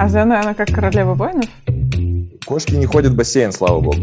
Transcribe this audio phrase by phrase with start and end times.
[0.00, 1.46] А Зена, она как королева воинов?
[2.46, 3.96] Кошки не ходят в бассейн, слава богу.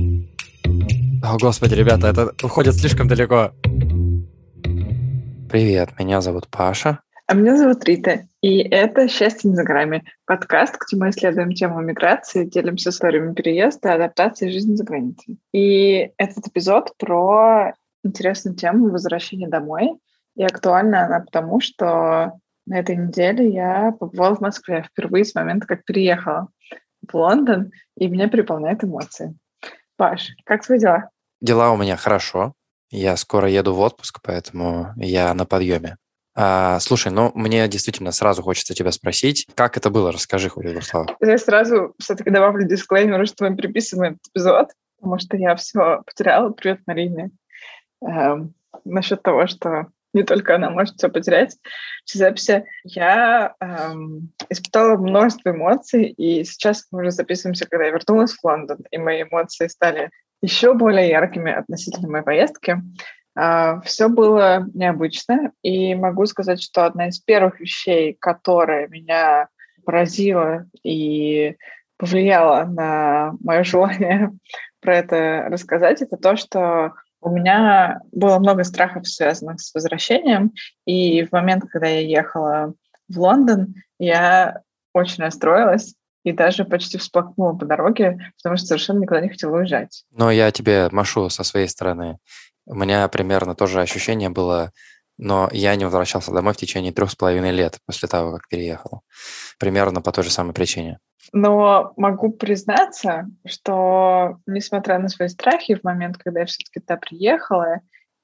[1.23, 3.51] О, господи, ребята, это уходит слишком далеко.
[5.49, 6.99] Привет, меня зовут Паша.
[7.27, 11.79] А меня зовут Рита, и это «Счастье не за грами»— подкаст, где мы исследуем тему
[11.81, 15.39] миграции, делимся историями переезда, адаптации и жизни за границей.
[15.53, 19.97] И этот эпизод про интересную тему возвращения домой,
[20.35, 22.33] и актуальна она потому, что
[22.65, 26.49] на этой неделе я побывала в Москве впервые с момента, как переехала
[27.07, 29.37] в Лондон, и меня переполняют эмоции.
[29.97, 31.09] Паш, как твои дела?
[31.41, 32.53] Дела у меня хорошо.
[32.89, 35.97] Я скоро еду в отпуск, поэтому я на подъеме.
[36.37, 40.11] А, слушай, ну мне действительно сразу хочется тебя спросить, как это было?
[40.11, 41.07] Расскажи хоть слова.
[41.21, 46.49] Я сразу все-таки добавлю дисклеймер, что мы приписываем этот эпизод, потому что я все потеряла.
[46.49, 47.31] Привет, Марине.
[48.01, 51.57] Эм, насчет того, что не только она может все потерять
[52.05, 52.65] в записи.
[52.83, 58.79] Я эм, испытала множество эмоций, и сейчас мы уже записываемся, когда я вернулась в Лондон,
[58.89, 60.09] и мои эмоции стали
[60.41, 62.81] еще более яркими относительно моей поездки.
[63.37, 69.49] Uh, все было необычно, и могу сказать, что одна из первых вещей, которая меня
[69.83, 71.57] поразила и
[71.97, 74.31] повлияла на мое желание
[74.79, 76.93] про это рассказать, это то, что
[77.25, 80.53] у меня было много страхов, связанных с возвращением,
[80.85, 82.75] и в момент, когда я ехала
[83.09, 84.61] в Лондон, я
[84.93, 90.05] очень расстроилась, и даже почти всплакнула по дороге, потому что совершенно никуда не хотела уезжать.
[90.11, 92.19] Но я тебе машу со своей стороны.
[92.67, 94.71] У меня примерно тоже ощущение было,
[95.17, 99.01] но я не возвращался домой в течение трех с половиной лет после того, как переехал.
[99.59, 100.99] Примерно по той же самой причине.
[101.33, 107.79] Но могу признаться, что, несмотря на свои страхи, в момент, когда я все-таки туда приехала,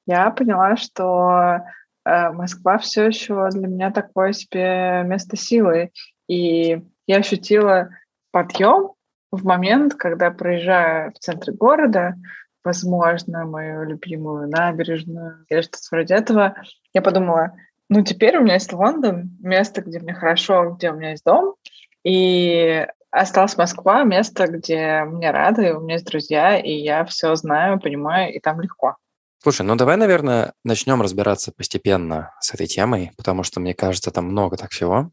[0.06, 1.61] я поняла, что
[2.06, 5.92] э, Москва все еще для меня такое себе место силы.
[6.28, 7.89] И я ощутила
[8.31, 8.94] подъем
[9.31, 12.16] в момент, когда проезжаю в центр города,
[12.64, 16.55] возможно, мою любимую набережную или что-то вроде этого,
[16.94, 17.54] я подумала,
[17.89, 21.55] ну теперь у меня есть Лондон, место, где мне хорошо, где у меня есть дом,
[22.04, 27.80] и осталась Москва, место, где мне рады, у меня есть друзья, и я все знаю,
[27.80, 28.95] понимаю, и там легко.
[29.43, 34.26] Слушай, ну давай, наверное, начнем разбираться постепенно с этой темой, потому что, мне кажется, там
[34.26, 35.10] много так всего.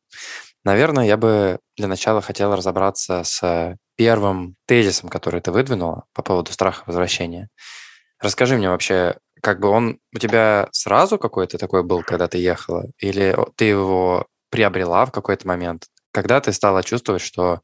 [0.64, 6.52] Наверное, я бы для начала хотел разобраться с первым тезисом, который ты выдвинула по поводу
[6.52, 7.48] страха возвращения.
[8.20, 12.84] Расскажи мне вообще, как бы он у тебя сразу какой-то такой был, когда ты ехала,
[12.98, 15.86] или ты его приобрела в какой-то момент?
[16.12, 17.60] Когда ты стала чувствовать, что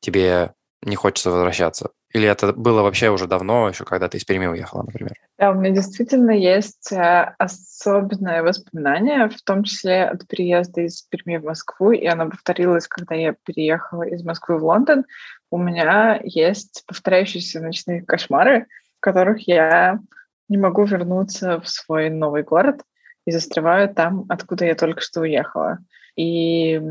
[0.00, 1.90] тебе не хочется возвращаться?
[2.14, 5.27] Или это было вообще уже давно, еще когда ты из Перми уехала, например?
[5.38, 11.36] Да, у меня действительно есть э, особенное воспоминание, в том числе от переезда из Перми
[11.36, 15.04] в Москву, и оно повторилось, когда я переехала из Москвы в Лондон.
[15.52, 18.66] У меня есть повторяющиеся ночные кошмары,
[18.96, 20.00] в которых я
[20.48, 22.82] не могу вернуться в свой новый город
[23.24, 25.78] и застреваю там, откуда я только что уехала.
[26.16, 26.82] И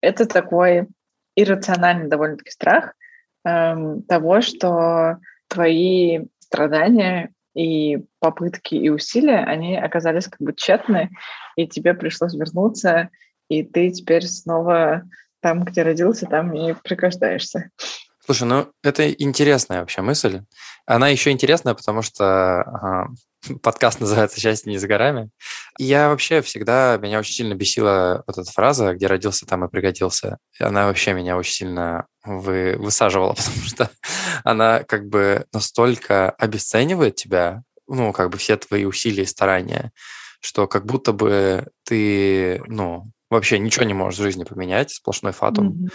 [0.00, 0.88] это такой
[1.36, 2.94] иррациональный довольно-таки страх
[3.44, 5.18] эм, того, что
[5.48, 11.10] твои страдания и попытки и усилия, они оказались как бы тщетны,
[11.56, 13.10] и тебе пришлось вернуться,
[13.48, 15.02] и ты теперь снова
[15.40, 17.70] там, где родился, там и пригождаешься.
[18.24, 20.42] Слушай, ну это интересная вообще мысль.
[20.86, 23.08] Она еще интересная, потому что ага,
[23.62, 25.30] подкаст называется «Счастье не за горами».
[25.78, 29.68] И я вообще всегда, меня очень сильно бесила вот эта фраза, где родился, там и
[29.68, 30.38] пригодился.
[30.60, 33.90] Она вообще меня очень сильно вы, высаживала, потому что
[34.44, 39.92] она как бы настолько обесценивает тебя, ну, как бы все твои усилия и старания,
[40.40, 45.68] что как будто бы ты, ну, вообще ничего не можешь в жизни поменять, сплошной фатум.
[45.68, 45.90] Mm-hmm.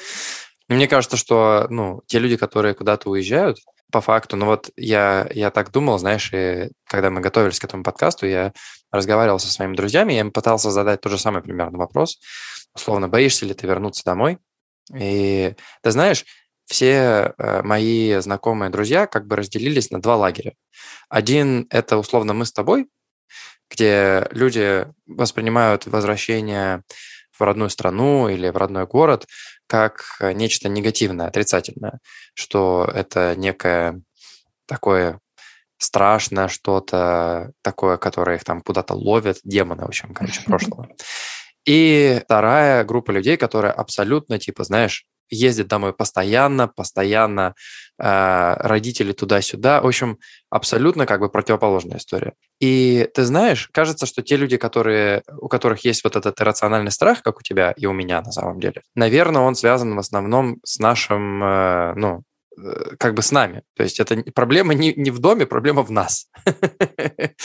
[0.69, 3.59] Мне кажется, что ну, те люди, которые куда-то уезжают,
[3.91, 7.83] по факту, ну вот я, я так думал, знаешь, и когда мы готовились к этому
[7.83, 8.51] подкасту, я
[8.91, 12.19] разговаривал со своими друзьями, я им пытался задать тот же самый примерно вопрос.
[12.73, 14.39] Условно, боишься ли ты вернуться домой?
[14.93, 16.25] И ты знаешь,
[16.65, 20.53] все э, мои знакомые друзья как бы разделились на два лагеря.
[21.09, 22.87] Один– это условно мы с тобой,
[23.69, 26.83] где люди воспринимают возвращение
[27.31, 29.25] в родную страну или в родной город
[29.67, 31.99] как э, нечто негативное, отрицательное,
[32.33, 34.01] что это некое
[34.67, 35.19] такое
[35.77, 40.89] страшное что-то такое, которое их там куда-то ловят, демоны, в общем, короче, прошлого.
[41.65, 47.55] И вторая группа людей, которая абсолютно, типа, знаешь, ездит домой постоянно, постоянно
[47.99, 49.81] э, родители туда-сюда.
[49.81, 50.19] В общем,
[50.49, 52.33] абсолютно как бы противоположная история.
[52.59, 57.21] И ты знаешь, кажется, что те люди, которые, у которых есть вот этот иррациональный страх,
[57.21, 60.79] как у тебя и у меня на самом деле, наверное, он связан в основном с
[60.79, 62.23] нашим, э, ну,
[62.99, 63.63] как бы с нами.
[63.75, 66.27] То есть это проблема не, не в доме, проблема в нас.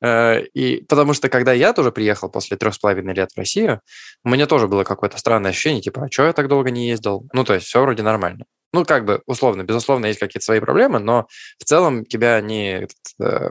[0.00, 3.80] Э, и потому что когда я тоже приехал после трех с половиной лет в Россию,
[4.22, 7.26] у меня тоже было какое-то странное ощущение, типа, а что я так долго не ездил?
[7.32, 8.44] Ну, то есть все вроде нормально.
[8.72, 11.26] Ну, как бы, условно, безусловно, есть какие-то свои проблемы, но
[11.58, 12.86] в целом тебя не
[13.20, 13.50] э,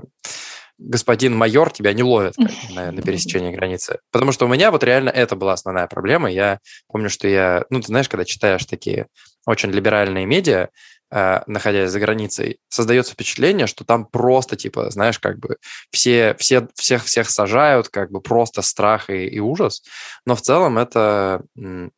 [0.77, 2.35] господин майор тебя не ловит
[2.69, 3.99] на, на пересечении границы.
[4.13, 6.31] Потому что у меня вот реально это была основная проблема.
[6.31, 9.07] Я помню, что я, ну, ты знаешь, когда читаешь такие
[9.45, 15.39] очень либеральные медиа, Э, находясь за границей, создается впечатление, что там просто, типа, знаешь, как
[15.39, 15.57] бы
[15.91, 19.83] все, все, всех, всех сажают, как бы просто страх и, и ужас.
[20.25, 21.41] Но в целом это,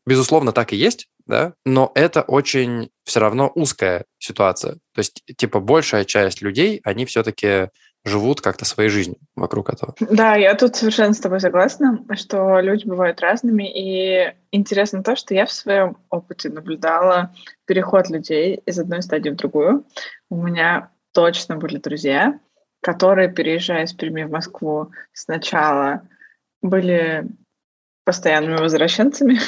[0.06, 4.74] безусловно, так и есть, да, но это очень все равно узкая ситуация.
[4.94, 7.70] То есть, типа, большая часть людей, они все-таки
[8.06, 9.94] живут как-то своей жизнью вокруг этого.
[10.00, 15.34] Да, я тут совершенно с тобой согласна, что люди бывают разными, и интересно то, что
[15.34, 17.34] я в своем опыте наблюдала
[17.66, 19.86] переход людей из одной стадии в другую.
[20.30, 22.40] У меня точно были друзья,
[22.82, 26.08] которые, переезжая из Перми в Москву, сначала
[26.62, 27.28] были
[28.06, 29.40] постоянными возвращенцами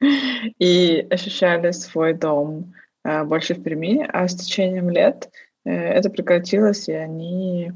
[0.58, 2.74] и ощущали свой дом
[3.04, 5.30] э, больше в Перми, а с течением лет—
[5.70, 7.72] это прекратилось, и они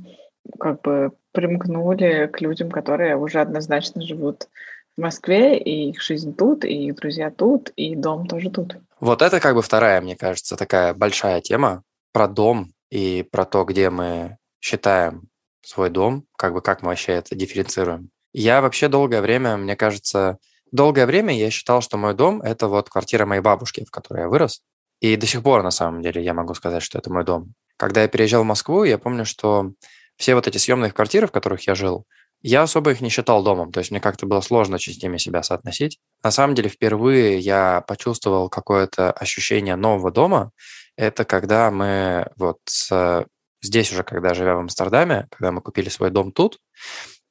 [0.58, 4.48] как бы примкнули к людям, которые уже однозначно живут
[4.96, 8.76] в Москве, и их жизнь тут, и их друзья тут, и дом тоже тут.
[9.00, 11.82] Вот это как бы вторая, мне кажется, такая большая тема
[12.12, 15.28] про дом и про то, где мы считаем
[15.62, 18.10] свой дом, как бы как мы вообще это дифференцируем.
[18.32, 20.38] Я вообще долгое время, мне кажется,
[20.70, 24.28] долгое время я считал, что мой дом– это вот квартира моей бабушки, в которой я
[24.28, 24.62] вырос.
[25.00, 27.54] И до сих пор, на самом деле, я могу сказать, что это мой дом.
[27.80, 29.72] Когда я переезжал в Москву, я помню, что
[30.16, 32.04] все вот эти съемные квартиры, в которых я жил,
[32.42, 35.98] я особо их не считал домом, то есть мне как-то было сложно ними себя соотносить.
[36.22, 40.50] На самом деле, впервые я почувствовал какое-то ощущение нового дома.
[40.94, 43.24] Это когда мы вот с,
[43.62, 46.58] здесь уже, когда живя в Амстердаме, когда мы купили свой дом тут,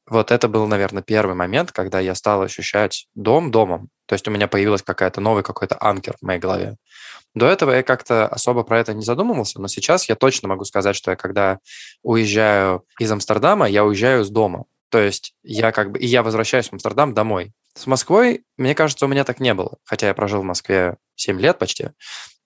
[0.09, 3.89] вот это был, наверное, первый момент, когда я стал ощущать дом домом.
[4.05, 6.77] То есть у меня появилась какая-то новый какой-то анкер в моей голове.
[7.35, 10.95] До этого я как-то особо про это не задумывался, но сейчас я точно могу сказать,
[10.95, 11.59] что я когда
[12.01, 14.65] уезжаю из Амстердама, я уезжаю из дома.
[14.89, 17.53] То есть я как бы, и я возвращаюсь в Амстердам домой.
[17.75, 19.77] С Москвой, мне кажется, у меня так не было.
[19.85, 21.89] Хотя я прожил в Москве 7 лет почти.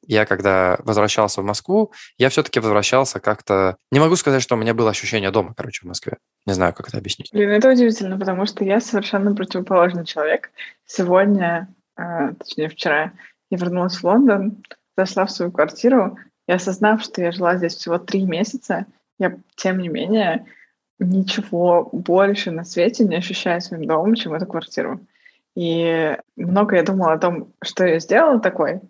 [0.05, 3.77] Я когда возвращался в Москву, я все-таки возвращался как-то...
[3.91, 6.17] Не могу сказать, что у меня было ощущение дома, короче, в Москве.
[6.45, 7.29] Не знаю, как это объяснить.
[7.31, 10.51] Блин, это удивительно, потому что я совершенно противоположный человек.
[10.85, 11.67] Сегодня,
[11.97, 13.13] э, точнее вчера,
[13.49, 14.63] я вернулась в Лондон,
[14.97, 16.17] зашла в свою квартиру,
[16.47, 18.85] и осознав, что я жила здесь всего три месяца,
[19.19, 20.45] я, тем не менее,
[20.99, 24.99] ничего больше на свете не ощущаю своим домом, чем эту квартиру.
[25.55, 28.81] И много я думала о том, что я сделала такой,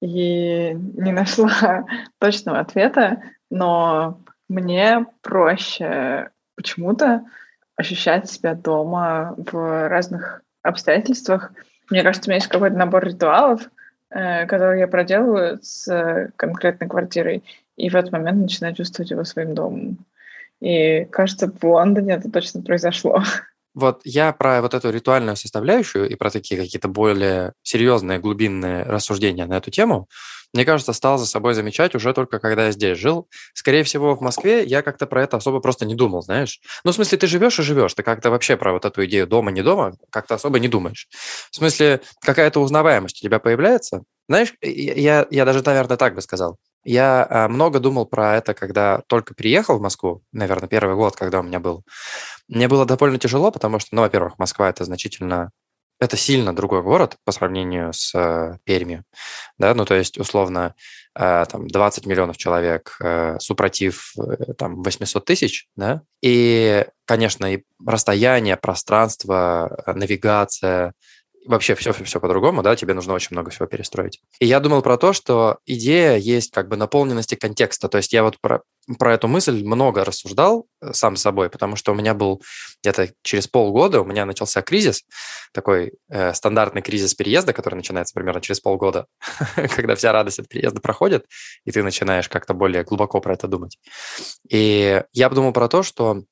[0.00, 1.86] и не нашла
[2.18, 7.24] точного ответа, но мне проще почему-то
[7.76, 11.52] ощущать себя дома в разных обстоятельствах.
[11.90, 13.68] Мне кажется, у меня есть какой-то набор ритуалов,
[14.08, 17.42] Э, который я проделываю с конкретной квартирой,
[17.76, 19.98] и в этот момент начинаю чувствовать его своим домом.
[20.60, 23.22] И кажется, в Лондоне это точно произошло.
[23.76, 29.44] Вот я про вот эту ритуальную составляющую и про такие какие-то более серьезные, глубинные рассуждения
[29.44, 30.08] на эту тему,
[30.54, 33.28] мне кажется, стал за собой замечать уже только когда я здесь жил.
[33.52, 36.60] Скорее всего, в Москве я как-то про это особо просто не думал, знаешь.
[36.84, 39.50] Ну, в смысле, ты живешь и живешь, ты как-то вообще про вот эту идею дома,
[39.50, 41.08] не дома как-то особо не думаешь.
[41.50, 44.04] В смысле, какая-то узнаваемость у тебя появляется.
[44.26, 46.56] Знаешь, я, я даже, наверное, так бы сказал.
[46.86, 51.40] Я а, много думал про это, когда только приехал в Москву, наверное, первый год, когда
[51.40, 51.84] у меня был.
[52.46, 55.50] Мне было довольно тяжело, потому что, ну, во-первых, Москва– это значительно
[55.98, 59.04] это сильно другой город по сравнению с э, Пермью,
[59.58, 60.74] да, ну, то есть, условно,
[61.18, 67.62] э, там 20 миллионов человек, э, супротив э, там 800 тысяч, да, и, конечно, и
[67.84, 70.92] расстояние, пространство, э, навигация,
[71.46, 74.20] вообще все, все по-другому, да, тебе нужно очень много всего перестроить.
[74.40, 77.88] И я думал про то, что идея есть как бы наполненности контекста.
[77.88, 78.62] То есть я вот про,
[78.98, 82.42] про эту мысль много рассуждал э, сам с собой, потому что у меня был
[82.82, 85.04] где-то через полгода, у меня начался кризис,
[85.52, 89.06] такой э, стандартный кризис переезда, который начинается примерно через полгода,
[89.74, 91.26] когда вся радость от переезда проходит,
[91.64, 93.78] и ты начинаешь как-то более глубоко про это думать.
[94.48, 96.22] И я подумал про то, что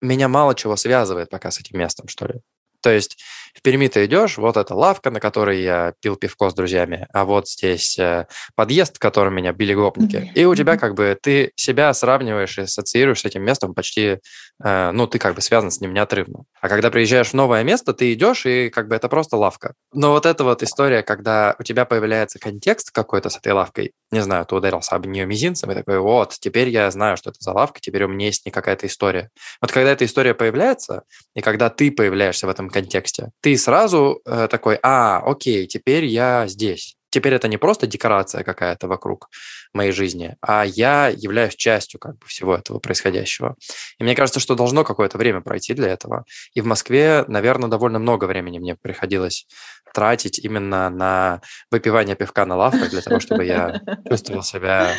[0.00, 2.40] меня мало чего связывает пока с этим местом, что ли.
[2.82, 3.18] То есть
[3.56, 7.24] в Перми ты идешь, вот эта лавка, на которой я пил пивко с друзьями, а
[7.24, 10.30] вот здесь э, подъезд, в котором меня били гопники.
[10.34, 14.18] И у тебя как бы ты себя сравниваешь и ассоциируешь с этим местом почти,
[14.62, 16.44] э, ну, ты как бы связан с ним неотрывно.
[16.60, 19.72] А когда приезжаешь в новое место, ты идешь, и как бы это просто лавка.
[19.92, 24.20] Но вот эта вот история, когда у тебя появляется контекст какой-то с этой лавкой, не
[24.22, 27.52] знаю, ты ударился об нее мизинцем, и такой, вот, теперь я знаю, что это за
[27.52, 29.30] лавка, теперь у меня есть не какая-то история.
[29.60, 31.02] Вот когда эта история появляется,
[31.34, 36.48] и когда ты появляешься в этом контексте, ты сразу э, такой, а, окей, теперь я
[36.48, 36.96] здесь.
[37.10, 39.28] Теперь это не просто декорация какая-то вокруг
[39.72, 43.54] моей жизни, а я являюсь частью как бы всего этого происходящего.
[44.00, 46.24] И мне кажется, что должно какое-то время пройти для этого.
[46.54, 49.46] И в Москве, наверное, довольно много времени мне приходилось
[49.94, 54.90] тратить именно на выпивание пивка на лавках для того, чтобы я чувствовал себя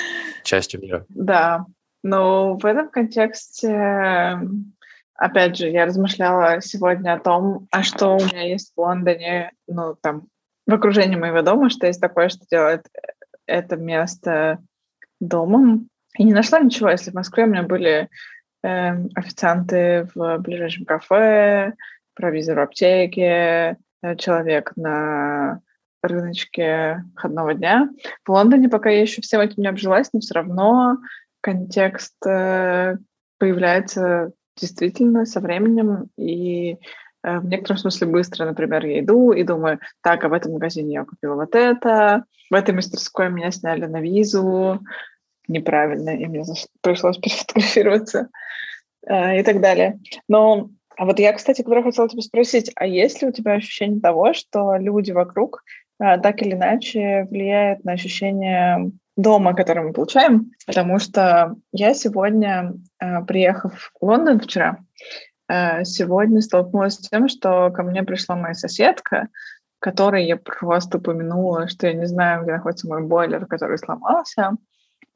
[0.46, 1.06] частью мира.
[1.10, 1.66] Да,
[2.02, 4.40] но в этом контексте
[5.18, 9.96] опять же, я размышляла сегодня о том, а что у меня есть в Лондоне, ну,
[10.02, 10.28] там,
[10.66, 12.86] в окружении моего дома, что есть такое, что делает
[13.46, 14.60] это место
[15.20, 15.90] домом.
[16.18, 16.90] И не нашла ничего.
[16.90, 18.10] Если в Москве у меня были
[18.64, 21.74] э, официанты в ближайшем кафе,
[22.14, 25.62] провизор в аптеке, э, человек на
[26.02, 27.90] рыночке входного дня.
[28.26, 30.98] В Лондоне пока я еще всем этим не обжилась, но все равно
[31.42, 32.98] контекст э,
[33.40, 36.78] появляется действительно со временем и
[37.24, 40.94] э, в некотором смысле быстро, например, я иду и думаю, так, а в этом магазине
[40.94, 44.80] я купила вот это, в этой мастерской меня сняли на визу
[45.48, 46.44] неправильно, и мне
[46.82, 48.30] пришлось перефотографироваться
[49.08, 50.00] э, и так далее.
[50.28, 54.02] Но а вот я, кстати говоря, хотела тебя спросить, а есть ли у тебя ощущение
[54.02, 55.64] того, что люди вокруг
[56.00, 62.74] э, так или иначе влияют на ощущение дома, который мы получаем, потому что я сегодня,
[63.00, 64.78] э, приехав в Лондон вчера,
[65.50, 69.28] э, сегодня столкнулась с тем, что ко мне пришла моя соседка,
[69.80, 74.52] которой я просто упомянула, что я не знаю, где находится мой бойлер, который сломался,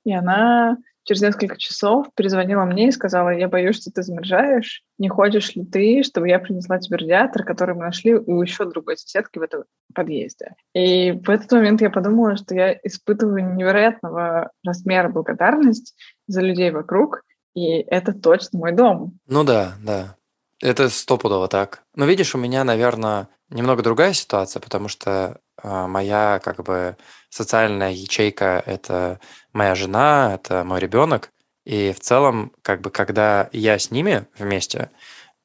[0.04, 5.10] и она через несколько часов перезвонила мне и сказала, я боюсь, что ты замерзаешь, не
[5.10, 9.40] хочешь ли ты, чтобы я принесла тебе радиатор, который мы нашли у еще другой соседки
[9.40, 10.56] в этом подъезде.
[10.74, 15.96] И в этот момент я подумала, что я испытываю невероятного размера благодарность
[16.28, 17.24] за людей вокруг,
[17.56, 19.18] и это точно мой дом.
[19.28, 20.16] Ну да, да.
[20.62, 21.84] Это стопудово так.
[21.96, 26.96] Но видишь, у меня, наверное, немного другая ситуация, потому что э, моя как бы
[27.32, 29.20] социальная ячейка– это
[29.54, 31.32] моя жена, это мой ребенок.
[31.66, 34.92] И в целом, как бы, когда я с ними вместе,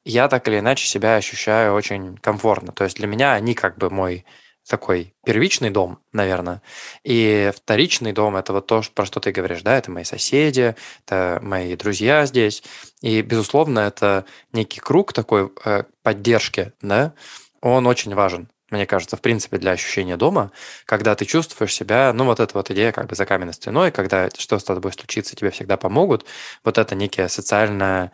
[0.05, 2.71] я так или иначе себя ощущаю очень комфортно.
[2.73, 4.25] То есть для меня они как бы мой
[4.67, 6.61] такой первичный дом, наверное.
[7.03, 10.75] И вторичный дом– это вот то, про что ты говоришь, да, это мои соседи,
[11.05, 12.63] это мои друзья здесь.
[13.01, 17.13] И, безусловно, это некий круг такой э, поддержки, да,
[17.61, 20.51] он очень важен мне кажется, в принципе, для ощущения дома,
[20.85, 24.29] когда ты чувствуешь себя, ну, вот эта вот идея как бы за каменной стеной, когда
[24.37, 26.25] что с тобой случится, тебе всегда помогут,
[26.63, 28.11] вот это некая социальная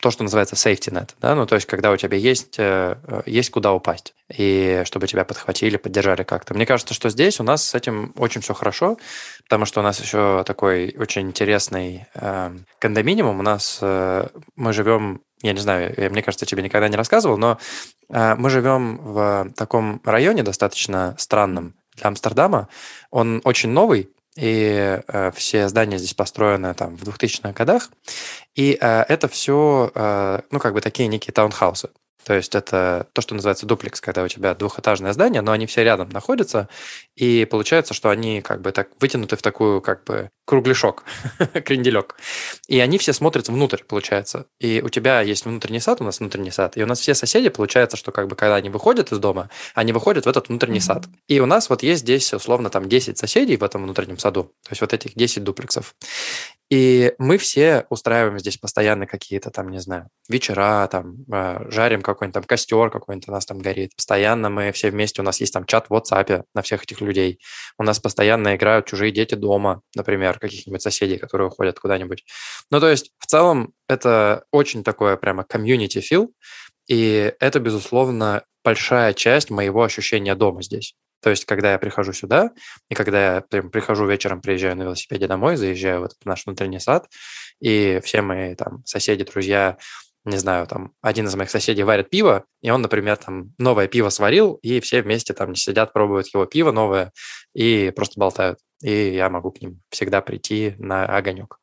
[0.00, 3.22] то, что называется safety net, да, ну, то есть, когда у тебя есть, э, э,
[3.26, 6.54] есть куда упасть, и чтобы тебя подхватили, поддержали как-то.
[6.54, 8.96] Мне кажется, что здесь у нас с этим очень все хорошо,
[9.44, 15.20] потому что у нас еще такой очень интересный э, кондоминиум, у нас э, мы живем
[15.42, 17.58] я не знаю, я, мне кажется, тебе никогда не рассказывал, но
[18.08, 22.68] э, мы живем в таком районе достаточно странном для Амстердама.
[23.10, 27.90] Он очень новый, и э, все здания здесь построены там в 2000-х годах,
[28.54, 31.90] и э, это все, э, ну, как бы такие некие таунхаусы.
[32.24, 35.84] То есть это то, что называется дуплекс, когда у тебя двухэтажное здание, но они все
[35.84, 36.68] рядом находятся,
[37.16, 41.04] и получается, что они как бы так вытянуты в такую как бы кругляшок,
[41.64, 42.16] кренделек.
[42.66, 44.46] И они все смотрятся внутрь, получается.
[44.58, 47.48] И у тебя есть внутренний сад, у нас внутренний сад, и у нас все соседи,
[47.48, 50.82] получается, что как бы когда они выходят из дома, они выходят в этот внутренний mm-hmm.
[50.82, 51.06] сад.
[51.28, 54.70] И у нас вот есть здесь условно там 10 соседей в этом внутреннем саду, то
[54.70, 55.94] есть вот этих 10 дуплексов.
[56.70, 62.34] И мы все устраиваем здесь постоянно какие-то там, не знаю, вечера, там, э, жарим какой-нибудь
[62.34, 63.96] там костер какой-нибудь у нас там горит.
[63.96, 67.40] Постоянно мы все вместе, у нас есть там чат в WhatsApp на всех этих людей.
[67.76, 72.24] У нас постоянно играют чужие дети дома, например, каких-нибудь соседей, которые уходят куда-нибудь.
[72.70, 76.28] Ну, то есть, в целом, это очень такое прямо community feel,
[76.86, 80.94] и это, безусловно, большая часть моего ощущения дома здесь.
[81.22, 82.50] То есть, когда я прихожу сюда,
[82.88, 86.80] и когда я прям, прихожу вечером, приезжаю на велосипеде домой, заезжаю в этот наш внутренний
[86.80, 87.08] сад,
[87.60, 89.76] и все мои там соседи, друзья,
[90.24, 94.10] не знаю, там один из моих соседей варит пиво, и он, например, там новое пиво
[94.10, 97.12] сварил, и все вместе там сидят, пробуют его пиво новое
[97.54, 98.58] и просто болтают.
[98.82, 101.58] И я могу к ним всегда прийти на огонек.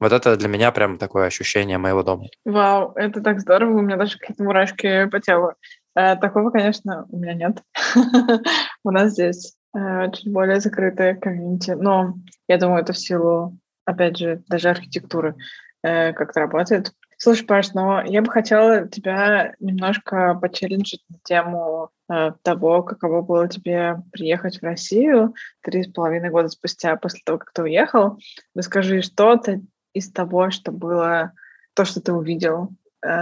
[0.00, 2.26] Вот это для меня прям такое ощущение моего дома.
[2.44, 5.54] Вау, это так здорово, у меня даже какие-то мурашки по телу.
[5.94, 7.62] Э, такого, конечно, у меня нет.
[8.84, 11.72] У нас здесь э, чуть более закрытая комьюнити.
[11.72, 12.14] Но
[12.46, 15.36] я думаю, это в силу, опять же, даже архитектуры
[15.82, 16.92] э, как-то работает.
[17.20, 23.48] Слушай, Паш, но я бы хотела тебя немножко почелленджить на тему э, того, каково было
[23.48, 28.18] тебе приехать в Россию три с половиной года спустя после того, как ты уехал.
[28.54, 29.60] Расскажи что-то
[29.94, 31.32] из того, что было,
[31.74, 32.70] то, что ты увидел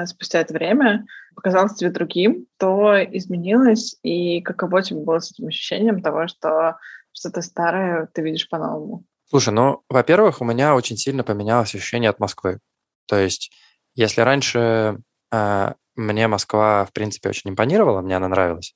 [0.06, 1.04] спустя это время,
[1.34, 6.76] показалось тебе другим, то изменилось, и каково тебе было с этим ощущением того, что
[7.12, 9.04] что-то старое ты видишь по-новому?
[9.28, 12.60] Слушай, ну, во-первых, у меня очень сильно поменялось ощущение от Москвы.
[13.06, 13.52] То есть
[13.96, 14.98] если раньше
[15.32, 18.74] э, мне Москва, в принципе, очень импонировала, мне она нравилась,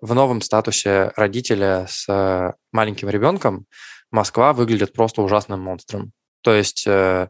[0.00, 3.66] в новом статусе родителя с э, маленьким ребенком
[4.10, 6.12] Москва выглядит просто ужасным монстром.
[6.42, 7.28] То есть э,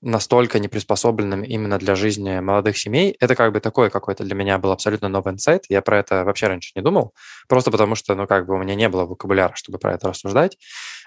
[0.00, 3.16] настолько неприспособленным именно для жизни молодых семей.
[3.20, 5.64] Это как бы такой какой-то для меня был абсолютно новый инсайт.
[5.68, 7.14] Я про это вообще раньше не думал,
[7.48, 10.56] просто потому что, ну, как бы у меня не было вокабуляра, чтобы про это рассуждать.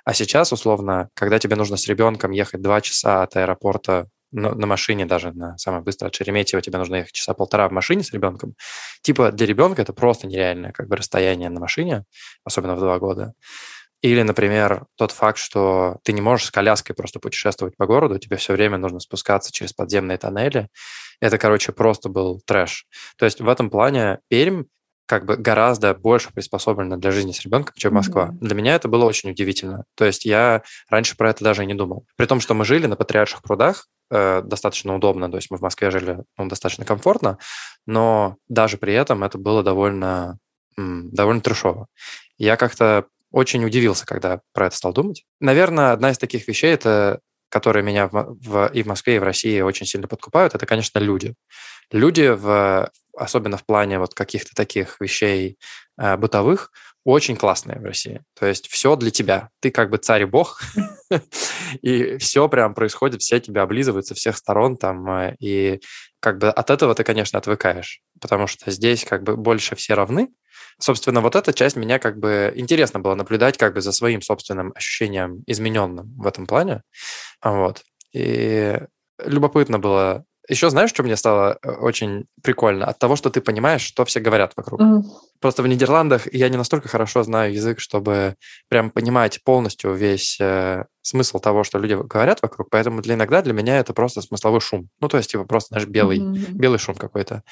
[0.04, 4.66] А сейчас, условно, когда тебе нужно с ребенком ехать два часа от аэропорта на, на
[4.68, 8.12] машине даже, на самое быстрое от Шереметьево тебе нужно ехать часа полтора в машине с
[8.12, 8.56] ребенком.
[9.02, 12.06] Типа для ребенка это просто нереальное как бы расстояние на машине,
[12.44, 13.34] особенно в два года.
[14.02, 18.38] Или, например, тот факт, что ты не можешь с коляской просто путешествовать по городу, тебе
[18.38, 20.70] все время нужно спускаться через подземные тоннели.
[21.20, 22.86] Это, короче, просто был трэш.
[23.18, 24.64] То есть в этом плане Пермь
[25.12, 28.30] как бы гораздо больше приспособлена для жизни с ребенком, чем Москва.
[28.30, 28.38] Mm-hmm.
[28.40, 29.84] Для меня это было очень удивительно.
[29.96, 32.06] То есть я раньше про это даже и не думал.
[32.16, 35.62] При том, что мы жили на Патриарших прудах, э, достаточно удобно, то есть мы в
[35.62, 37.40] Москве жили ну, достаточно комфортно,
[37.86, 40.38] но даже при этом это было довольно,
[40.78, 41.88] м, довольно трешово.
[42.38, 45.26] Я как-то очень удивился, когда про это стал думать.
[45.40, 47.22] Наверное, одна из таких вещей, это
[47.52, 51.00] которые меня в, в, и в Москве, и в России очень сильно подкупают, это, конечно,
[51.00, 51.36] люди.
[51.92, 55.58] Люди, в, особенно в плане вот каких-то таких вещей
[56.00, 56.72] э, бытовых,
[57.04, 58.22] очень классные в России.
[58.40, 59.50] То есть все для тебя.
[59.60, 60.62] Ты как бы царь и бог,
[61.82, 65.82] и все прям происходит, все тебя облизывают со всех сторон там, э, и
[66.20, 70.30] как бы от этого ты, конечно, отвыкаешь, потому что здесь как бы больше все равны.
[70.82, 74.74] Собственно, вот эта часть меня как бы интересно было наблюдать как бы за своим собственным
[74.76, 76.82] ощущением измененным в этом плане.
[77.44, 77.84] Вот.
[78.14, 78.80] И
[79.24, 82.86] любопытно было еще знаешь, что мне стало э, очень прикольно?
[82.86, 84.82] От того, что ты понимаешь, что все говорят вокруг.
[84.82, 85.04] Mm.
[85.40, 88.36] Просто в Нидерландах я не настолько хорошо знаю язык, чтобы
[88.68, 93.54] прям понимать полностью весь э, смысл того, что люди говорят вокруг, поэтому для иногда для
[93.54, 94.90] меня это просто смысловой шум.
[95.00, 96.52] Ну, то есть, типа, просто, знаешь, белый, mm-hmm.
[96.52, 97.44] белый шум какой-то.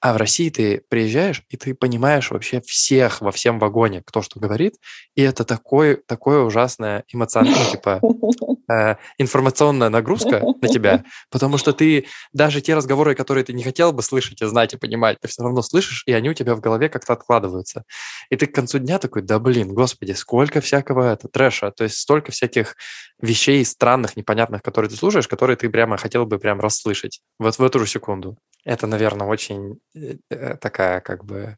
[0.00, 4.40] А в России ты приезжаешь, и ты понимаешь вообще всех во всем вагоне, кто что
[4.40, 4.74] говорит,
[5.14, 8.00] и это такой, такое ужасное эмоциональное, типа,
[8.72, 13.92] э, информационная нагрузка на тебя, потому что ты даже те разговоры, которые ты не хотел
[13.92, 16.60] бы слышать и знать и понимать, ты все равно слышишь, и они у тебя в
[16.60, 17.84] голове как-то откладываются.
[18.30, 21.96] И ты к концу дня такой, да блин, господи, сколько всякого это трэша, то есть
[21.96, 22.76] столько всяких
[23.20, 27.62] вещей странных, непонятных, которые ты слушаешь, которые ты прямо хотел бы прям расслышать вот в
[27.62, 28.36] эту же секунду.
[28.64, 31.56] Это, наверное, очень э, э, такая как бы...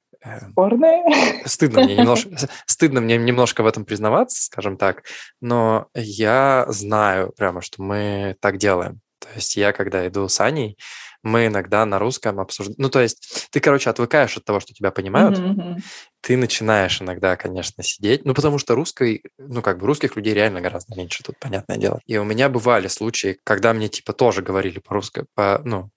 [0.50, 1.04] Спорная?
[1.44, 2.30] Стыдно мне немножко,
[2.66, 5.04] стыдно мне немножко в этом признаваться, скажем так,
[5.40, 9.00] но я знаю прямо, что мы так делаем.
[9.18, 10.76] То есть я, когда иду с Аней,
[11.22, 12.76] мы иногда на русском обсуждаем...
[12.78, 15.80] Ну, то есть ты, короче, отвыкаешь от того, что тебя понимают, mm-hmm.
[16.20, 20.60] ты начинаешь иногда, конечно, сидеть, ну, потому что русской, ну, как бы русских людей реально
[20.60, 22.00] гораздо меньше тут, понятное дело.
[22.04, 25.88] И у меня бывали случаи, когда мне, типа, тоже говорили по-русски, по, ну,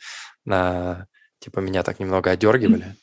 [0.46, 1.08] на
[1.39, 2.95] типа меня так немного одергивали.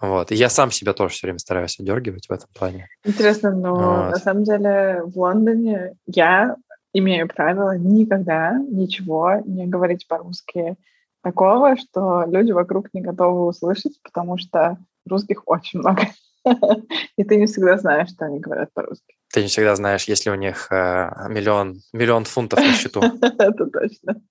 [0.00, 0.32] Вот.
[0.32, 2.88] И я сам себя тоже все время стараюсь одергивать в этом плане.
[3.04, 4.10] Интересно, но вот.
[4.10, 6.56] на самом деле в Лондоне я
[6.92, 10.76] имею правило никогда ничего не говорить по-русски
[11.22, 16.02] такого, что люди вокруг не готовы услышать, потому что русских очень много.
[17.16, 19.14] И ты не всегда знаешь, что они говорят по-русски.
[19.32, 23.00] Ты не всегда знаешь, есть ли у них э, миллион, миллион фунтов на счету.
[23.20, 24.22] Это точно.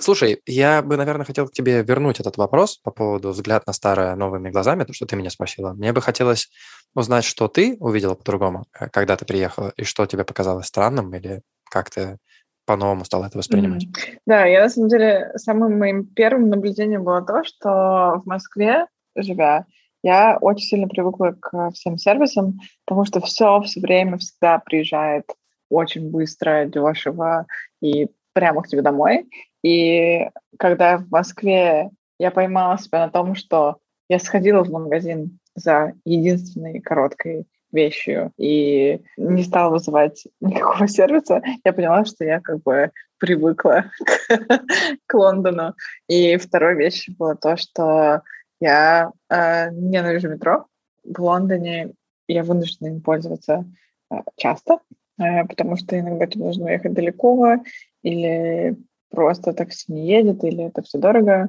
[0.00, 4.14] Слушай, я бы, наверное, хотел к тебе вернуть этот вопрос по поводу взгляд на старое
[4.16, 5.72] новыми глазами, то, что ты меня спросила.
[5.72, 6.50] Мне бы хотелось
[6.94, 11.42] узнать, что ты увидела по-другому, э, когда ты приехала, и что тебе показалось странным, или
[11.70, 12.18] как ты
[12.66, 13.84] по-новому стала это воспринимать?
[13.84, 14.18] Mm-hmm.
[14.26, 19.66] Да, я на самом деле самым моим первым наблюдением было то, что в Москве, живя,
[20.02, 25.24] я очень сильно привыкла к всем сервисам, потому что все все время всегда приезжает
[25.68, 27.46] очень быстро, дешево
[27.80, 29.28] и прямо к тебе домой.
[29.62, 35.94] И когда в Москве я поймала себя на том, что я сходила в магазин за
[36.04, 42.90] единственной короткой вещью и не стала вызывать никакого сервиса, я поняла, что я как бы
[43.18, 43.84] привыкла
[45.06, 45.74] к Лондону.
[46.08, 48.22] И второй вещь было то, что
[48.60, 50.66] я э, ненавижу метро.
[51.04, 51.92] В Лондоне
[52.28, 53.64] я вынуждена им пользоваться
[54.10, 54.80] э, часто,
[55.18, 57.56] э, потому что иногда тебе нужно ехать далеко,
[58.02, 58.76] или
[59.10, 61.48] просто такси не едет, или это все дорого.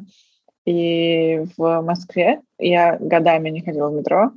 [0.66, 4.32] И в Москве я годами не ходила в метро,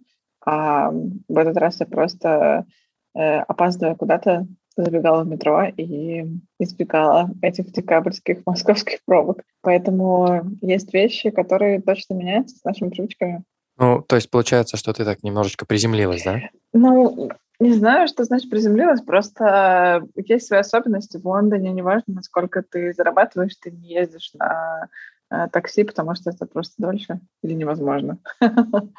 [0.44, 2.66] а в этот раз я просто,
[3.14, 6.26] э, опаздывая куда-то, забегала в метро и
[6.58, 9.42] избегала этих декабрьских московских пробок.
[9.60, 13.44] Поэтому есть вещи, которые точно меняются с нашими привычками.
[13.76, 16.40] Ну, то есть получается, что ты так немножечко приземлилась, да?
[16.72, 21.18] Ну, не знаю, что значит приземлилась, просто есть свои особенности.
[21.18, 24.88] В Лондоне неважно, насколько ты зарабатываешь, ты не ездишь на
[25.30, 28.18] э, такси, потому что это просто дольше или невозможно.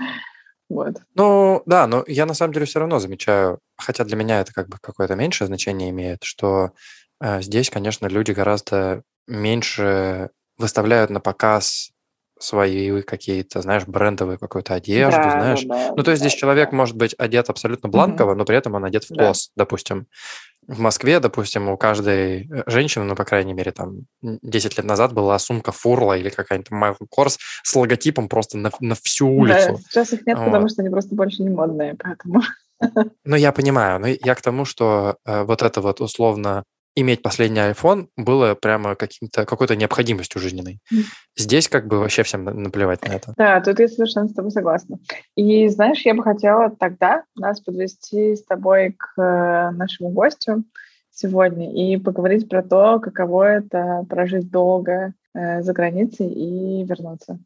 [0.67, 0.95] Вот.
[1.13, 4.67] Ну, да, но я на самом деле все равно замечаю, хотя для меня это как
[4.67, 6.71] бы какое-то меньшее значение имеет, что
[7.21, 11.91] э, здесь, конечно, люди гораздо меньше выставляют на показ
[12.39, 15.63] свои какие-то, знаешь, брендовые какую-то одежду, Да, знаешь.
[15.65, 16.77] да, Ну, то есть да, здесь человек да.
[16.77, 19.25] может быть одет абсолютно бланково, но при этом он одет в Да.
[19.25, 20.07] класс, допустим.
[20.67, 24.85] В Москве, допустим, у каждой э, женщины, ну, по крайней мере, там, м, 10 лет
[24.85, 29.31] назад была сумка Фурла или какая-нибудь Michael Kors с логотипом просто на, на всю Да,
[29.33, 29.79] улицу.
[29.89, 30.71] сейчас их нет, потому Вот.
[30.71, 32.41] что они просто больше не модные, поэтому...
[33.23, 36.63] Ну, я понимаю, но я к тому, что э, вот это вот условно
[36.95, 40.79] иметь последний iPhone было прямо каким-то, какой-то необходимостью жизненной.
[41.38, 43.34] Здесь как бы вообще всем на- наплевать на это.
[43.38, 44.97] Да, тут я совершенно с тобой согласна.
[45.36, 50.63] И знаешь, я бы хотела тогда нас подвести с тобой к э, нашему гостю
[51.12, 57.39] сегодня и поговорить про то, каково это прожить долго э, за границей и вернуться.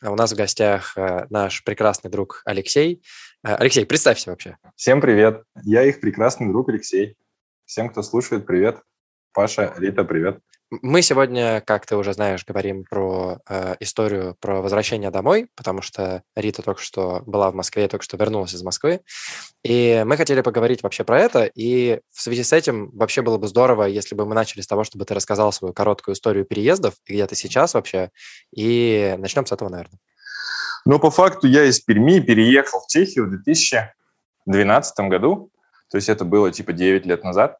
[0.00, 3.02] А у нас в гостях э, наш прекрасный друг Алексей.
[3.44, 4.56] Алексей, представься вообще.
[4.76, 5.42] Всем привет.
[5.64, 7.16] Я их прекрасный друг Алексей.
[7.72, 8.82] Всем, кто слушает, привет.
[9.32, 10.40] Паша, Рита, привет.
[10.82, 16.22] Мы сегодня, как ты уже знаешь, говорим про э, историю про возвращение домой, потому что
[16.36, 19.00] Рита только что была в Москве, только что вернулась из Москвы.
[19.64, 21.44] И мы хотели поговорить вообще про это.
[21.44, 24.84] И в связи с этим вообще было бы здорово, если бы мы начали с того,
[24.84, 28.10] чтобы ты рассказал свою короткую историю переездов, где ты сейчас вообще.
[28.54, 29.98] И начнем с этого, наверное.
[30.84, 35.50] Ну, по факту я из Перми переехал в Чехию в 2012 году.
[35.90, 37.58] То есть это было типа 9 лет назад.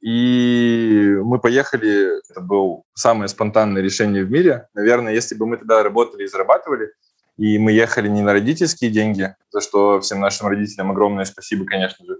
[0.00, 4.68] И мы поехали, это было самое спонтанное решение в мире.
[4.74, 6.92] Наверное, если бы мы тогда работали и зарабатывали,
[7.36, 12.04] и мы ехали не на родительские деньги, за что всем нашим родителям огромное спасибо, конечно
[12.04, 12.18] же,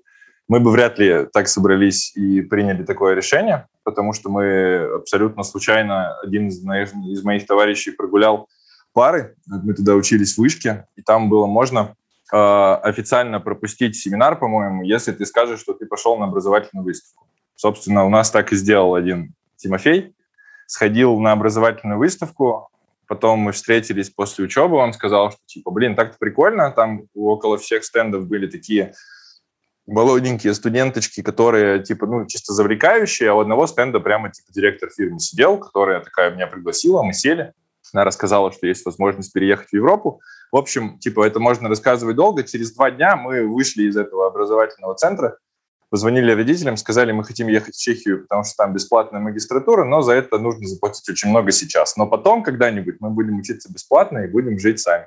[0.49, 6.19] мы бы вряд ли так собрались и приняли такое решение, потому что мы абсолютно случайно,
[6.21, 8.49] один из моих, из моих товарищей прогулял
[8.93, 11.95] пары, мы тогда учились в вышке, и там было можно
[12.33, 17.28] э, официально пропустить семинар, по-моему, если ты скажешь, что ты пошел на образовательную выставку.
[17.59, 20.15] Собственно, у нас так и сделал один Тимофей.
[20.69, 22.69] Сходил на образовательную выставку,
[23.09, 27.85] потом мы встретились после учебы, он сказал, что типа, блин, так-то прикольно, там около всех
[27.85, 28.95] стендов были такие
[29.87, 35.19] молоденькие студенточки, которые, типа, ну, чисто завлекающие, а у одного стенда прямо, типа, директор фирмы
[35.19, 37.53] сидел, которая такая меня пригласила, мы сели,
[37.93, 40.21] она рассказала, что есть возможность переехать в Европу.
[40.53, 42.45] В общем, типа, это можно рассказывать долго.
[42.45, 45.39] Через два дня мы вышли из этого образовательного центра,
[45.91, 50.13] позвонили родителям, сказали, мы хотим ехать в Чехию, потому что там бесплатная магистратура, но за
[50.13, 51.97] это нужно заплатить очень много сейчас.
[51.97, 55.07] Но потом когда-нибудь мы будем учиться бесплатно и будем жить сами.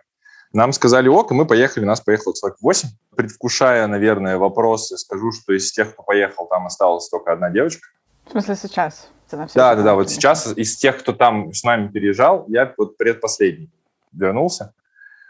[0.54, 2.90] Нам сказали ок, и мы поехали, нас поехало человек 8.
[3.16, 7.88] Предвкушая, наверное, вопросы, скажу, что из тех, кто поехал, там осталась только одна девочка.
[8.26, 9.10] В смысле сейчас?
[9.32, 9.96] Да, да, да.
[9.96, 13.72] Вот сейчас из тех, кто там с нами переезжал, я вот предпоследний
[14.12, 14.74] вернулся.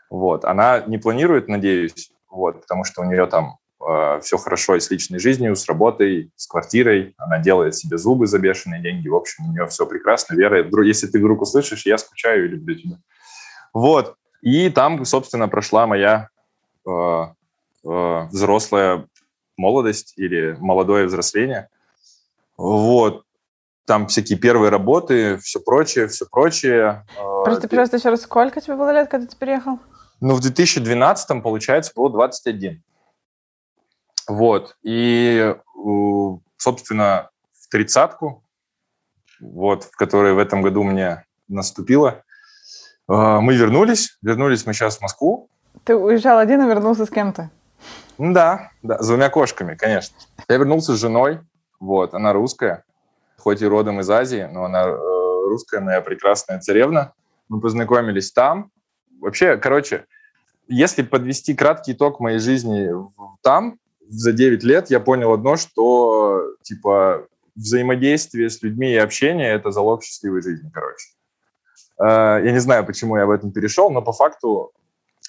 [0.09, 0.43] Вот.
[0.43, 3.57] Она не планирует, надеюсь, вот, потому что у нее там
[4.21, 7.15] все хорошо и с личной жизнью, с работой, с квартирой.
[7.17, 9.07] Она делает себе зубы за бешеные деньги.
[9.07, 10.35] В общем, у нее все прекрасно.
[10.35, 12.97] Вера, если ты вдруг услышишь, я скучаю и люблю тебя.
[13.73, 14.15] Вот.
[14.41, 16.29] И там, собственно, прошла моя
[16.87, 19.07] э, э, взрослая
[19.57, 21.69] молодость или молодое взросление.
[22.57, 23.23] Вот.
[23.85, 27.05] Там всякие первые работы, все прочее, все прочее.
[27.43, 29.79] Просто, пожалуйста, еще раз, сколько тебе было лет, когда ты переехал?
[30.19, 32.83] Ну, в 2012, получается, было 21.
[34.31, 34.77] Вот.
[34.81, 35.55] И,
[36.57, 38.43] собственно, в тридцатку,
[39.41, 42.23] вот, в которой в этом году мне наступило,
[43.07, 44.17] мы вернулись.
[44.21, 45.49] Вернулись мы сейчас в Москву.
[45.83, 47.49] Ты уезжал один и вернулся с кем-то?
[48.17, 50.15] Да, да, с двумя кошками, конечно.
[50.47, 51.39] Я вернулся с женой,
[51.79, 52.83] вот, она русская,
[53.37, 54.95] хоть и родом из Азии, но она э,
[55.47, 57.13] русская, моя прекрасная царевна.
[57.49, 58.69] Мы познакомились там.
[59.19, 60.05] Вообще, короче,
[60.67, 62.89] если подвести краткий итог моей жизни
[63.41, 63.79] там,
[64.11, 70.03] за 9 лет я понял одно, что, типа, взаимодействие с людьми и общение– это залог
[70.03, 71.07] счастливой жизни, короче.
[71.97, 74.73] Э, я не знаю, почему я об этом перешел, но по факту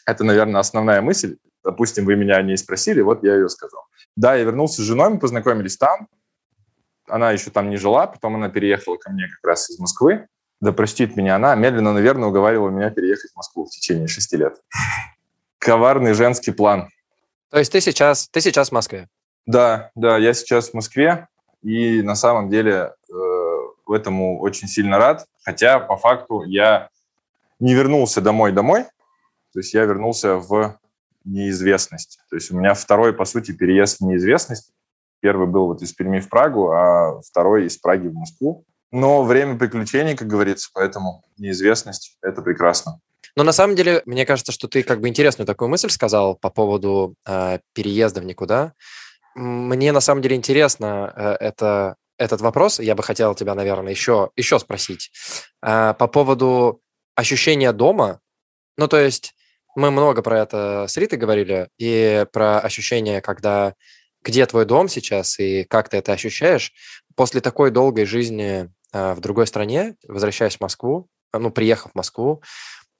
[0.04, 1.36] это, наверное, основная мысль.
[1.64, 3.82] Допустим, вы меня о ней спросили, вот я ее сказал.
[4.16, 6.08] Да, я вернулся с женой, мы познакомились там.
[7.08, 10.26] Она еще там не жила, потом она переехала ко мне как раз из Москвы.
[10.60, 14.60] Да простит меня она, медленно, наверное, уговаривала меня переехать в Москву в течение шести лет.
[15.58, 16.88] Коварный женский план.
[17.52, 19.08] То есть ты сейчас, ты сейчас в Москве?
[19.44, 21.28] Да, да, я сейчас в Москве,
[21.62, 25.26] и на самом деле э, этому очень сильно рад.
[25.44, 26.88] Хотя по факту я
[27.60, 28.84] не вернулся домой-домой,
[29.52, 30.78] то есть я вернулся в
[31.26, 32.20] неизвестность.
[32.30, 34.72] То есть у меня второй, по сути, переезд в неизвестность.
[35.20, 38.64] Первый был вот из Перми в Прагу, а второй из Праги в Москву.
[38.90, 42.98] Но время приключений, как говорится, поэтому неизвестность– это прекрасно.
[43.36, 46.50] Но на самом деле, мне кажется, что ты как бы интересную такую мысль сказал по
[46.50, 48.74] поводу э, переезда в никуда.
[49.34, 52.78] Мне на самом деле интересно э, это, этот вопрос.
[52.78, 55.10] Я бы хотел тебя, наверное, еще, еще спросить.
[55.62, 56.82] Э, по поводу
[57.14, 58.20] ощущения дома.
[58.76, 59.34] Ну, то есть
[59.74, 63.74] мы много про это с Ритой говорили, и про ощущение, когда
[64.22, 66.72] где твой дом сейчас и как ты это ощущаешь
[67.16, 72.42] после такой долгой жизни э, в другой стране, возвращаясь в Москву, ну, приехав в Москву,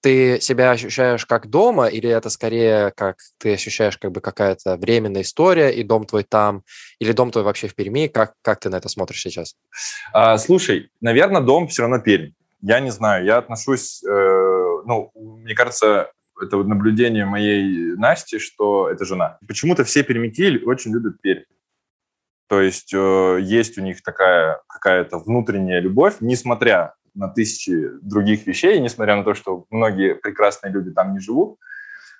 [0.02, 5.22] ты себя ощущаешь как дома, или это скорее как ты ощущаешь как бы какая-то временная
[5.22, 6.62] история, и дом твой там,
[6.98, 8.08] или дом твой вообще в Перми?
[8.08, 9.54] Как, как ты на это смотришь сейчас?
[10.12, 12.32] А, слушай, наверное, дом все равно Пермь.
[12.60, 14.08] Я не знаю, я отношусь, э,
[14.84, 16.10] ну, мне кажется,
[16.40, 19.38] это вот наблюдение моей Насти, что это жена.
[19.46, 21.44] Почему-то все пермяки очень любят Пермь.
[22.48, 28.80] То есть э, есть у них такая какая-то внутренняя любовь, несмотря на тысячи других вещей,
[28.80, 31.58] несмотря на то, что многие прекрасные люди там не живут.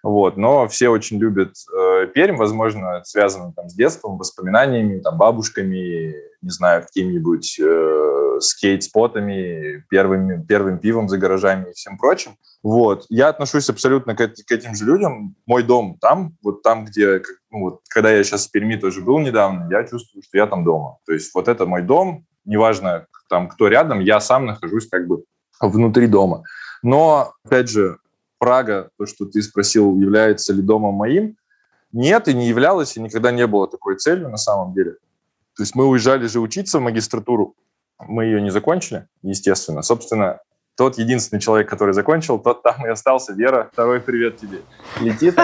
[0.03, 5.17] Вот, но все очень любят э, Пермь, возможно, это связано там с детством, воспоминаниями, там,
[5.17, 12.33] бабушками, не знаю, какими-нибудь э, скейт-спотами, первым, первым пивом за гаражами и всем прочим.
[12.65, 15.37] Вот, я отношусь абсолютно к, к этим же людям.
[15.47, 19.21] Мой дом там, вот там, где, ну, вот, когда я сейчас в Перми тоже был
[19.21, 20.99] недавно, я чувствую, что я там дома.
[21.07, 25.25] То есть вот это мой дом, неважно, там, кто рядом, я сам нахожусь как бы
[25.59, 26.43] внутри дома.
[26.83, 27.97] Но, опять же,
[28.39, 31.37] Прага, то, что ты спросил, является ли домом моим,
[31.93, 34.97] нет, и не являлось, и никогда не было такой целью на самом деле.
[35.57, 37.55] То есть мы уезжали же учиться в магистратуру,
[37.99, 39.81] мы ее не закончили, естественно.
[39.81, 40.41] Собственно,
[40.77, 43.33] тот единственный человек, который закончил, тот там и остался.
[43.33, 44.59] Вера, второй привет тебе.
[45.01, 45.39] Летит.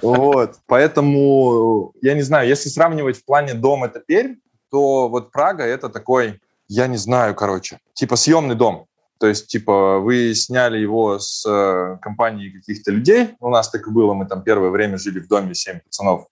[0.00, 0.54] Вот.
[0.66, 4.36] Поэтому, я не знаю, если сравнивать в плане дом это Пермь,
[4.70, 8.86] то вот Прага это такой, я не знаю, короче, типа съемный дом.
[9.18, 13.34] То есть, типа, вы сняли его с э, компанией каких-то людей.
[13.40, 14.14] У нас так и было.
[14.14, 16.26] Мы там первое время жили в доме семь пацанов.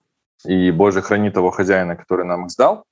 [0.45, 2.85] И, боже, храни того хозяина, который нам их сдал.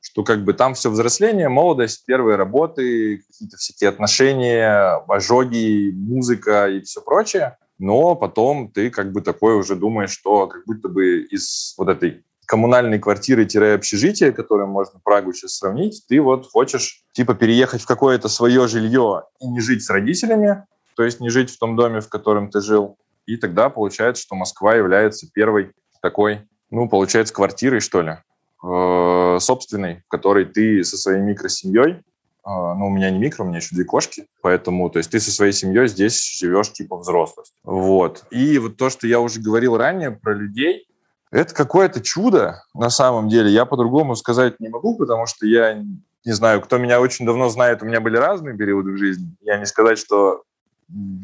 [0.00, 6.80] Что как бы там все взросление, молодость, первые работы, какие-то всякие отношения, ожоги, музыка и
[6.80, 7.56] все прочее.
[7.78, 12.24] Но потом ты как бы такой уже думаешь, что как будто бы из вот этой
[12.46, 18.68] коммунальной квартиры-общежития, которые можно Прагу сейчас сравнить, ты вот хочешь типа переехать в какое-то свое
[18.68, 20.64] жилье и не жить с родителями,
[20.96, 22.96] то есть не жить в том доме, в котором ты жил.
[23.26, 28.16] И тогда получается, что Москва является первой такой, ну, получается, квартирой, что ли,
[28.62, 32.00] э, собственной, в которой ты со своей микросемьей, э,
[32.44, 35.30] ну, у меня не микро, у меня еще две кошки, поэтому, то есть ты со
[35.30, 37.54] своей семьей здесь живешь типа взрослость.
[37.62, 38.24] Вот.
[38.30, 40.86] И вот то, что я уже говорил ранее про людей,
[41.34, 43.50] это какое-то чудо на самом деле.
[43.50, 47.82] Я по-другому сказать не могу, потому что я не знаю, кто меня очень давно знает,
[47.82, 49.34] у меня были разные периоды в жизни.
[49.40, 50.44] Я не сказать, что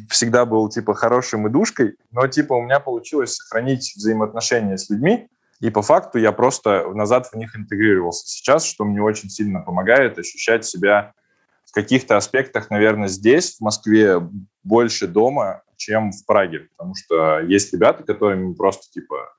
[0.09, 5.29] всегда был типа хорошим и душкой, но типа у меня получилось сохранить взаимоотношения с людьми,
[5.61, 10.18] и по факту я просто назад в них интегрировался сейчас, что мне очень сильно помогает
[10.18, 11.12] ощущать себя
[11.66, 14.18] в каких-то аспектах, наверное, здесь, в Москве,
[14.64, 19.35] больше дома, чем в Праге, потому что есть ребята, которыми просто типа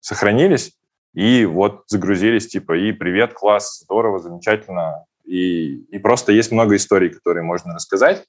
[0.00, 0.72] сохранились,
[1.14, 5.04] и вот загрузились, типа, и привет, класс, здорово, замечательно.
[5.24, 8.24] И, и просто есть много историй, которые можно рассказать.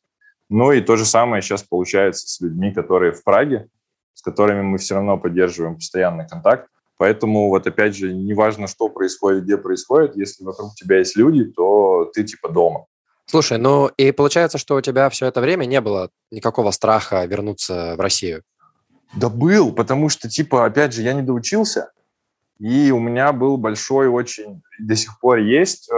[0.50, 3.68] Ну и то же самое сейчас получается с людьми, которые в Праге,
[4.14, 6.68] с которыми мы все равно поддерживаем постоянный контакт.
[6.98, 12.12] Поэтому вот опять же, неважно, что происходит, где происходит, если вокруг тебя есть люди, то
[12.14, 12.86] ты типа дома.
[13.26, 17.96] Слушай, ну и получается, что у тебя все это время не было никакого страха вернуться
[17.98, 18.44] в Россию?
[19.14, 21.92] Да был, потому что, типа, опять же, я не доучился,
[22.60, 25.94] и у меня был большой очень, до сих пор есть, э,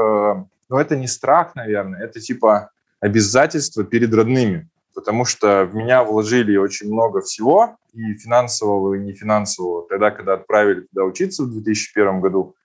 [0.69, 6.57] но это не страх, наверное, это типа обязательство перед родными, потому что в меня вложили
[6.57, 12.21] очень много всего, и финансового, и не финансового, тогда, когда отправили туда учиться в 2001
[12.21, 12.55] году.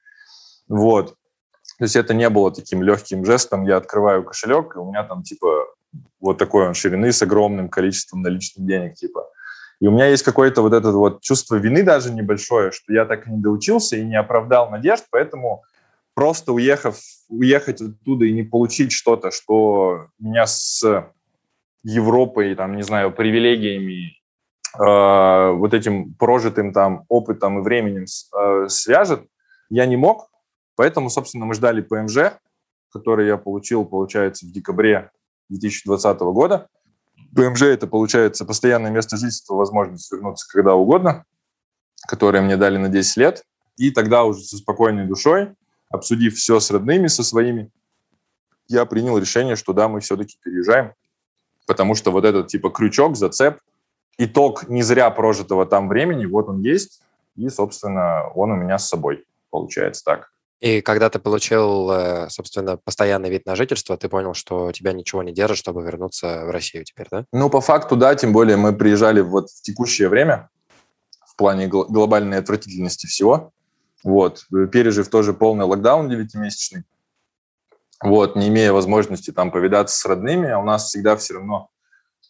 [0.68, 1.16] Вот.
[1.78, 5.22] То есть это не было таким легким жестом, я открываю кошелек, и у меня там
[5.22, 5.66] типа
[6.20, 9.26] вот такой он ширины с огромным количеством наличных денег, типа.
[9.80, 13.26] И у меня есть какое-то вот это вот чувство вины даже небольшое, что я так
[13.26, 15.62] и не доучился и не оправдал надежд, поэтому
[16.14, 20.82] просто уехав, уехать оттуда и не получить что-то, что меня с
[21.84, 24.16] Европой, там, не знаю, привилегиями,
[24.78, 29.22] э, вот этим прожитым там опытом и временем э, свяжет,
[29.70, 30.28] я не мог.
[30.74, 32.32] Поэтому, собственно, мы ждали ПМЖ,
[32.90, 35.10] который я получил, получается, в декабре
[35.50, 36.68] 2020 года.
[37.34, 41.24] ПМЖ– это, получается, постоянное место жительства, возможность вернуться когда угодно,
[42.06, 43.44] которое мне дали на 10 лет.
[43.76, 45.54] И тогда уже со спокойной душой,
[45.88, 47.70] обсудив все с родными, со своими,
[48.66, 50.92] я принял решение, что да, мы все-таки переезжаем
[51.68, 53.60] потому что вот этот типа крючок, зацеп,
[54.16, 57.02] итог не зря прожитого там времени, вот он есть,
[57.36, 60.32] и, собственно, он у меня с собой, получается так.
[60.60, 65.22] И когда ты получил, э, собственно, постоянный вид на жительство, ты понял, что тебя ничего
[65.22, 67.24] не держит, чтобы вернуться в Россию теперь, да?
[67.32, 70.50] Ну, по факту, да, тем более мы приезжали вот в текущее время
[71.24, 73.52] в плане глобальной отвратительности всего.
[74.04, 76.84] Вот, пережив тоже полный локдаун девятимесячный,
[78.02, 81.68] вот, не имея возможности там повидаться с родными, а у нас всегда все равно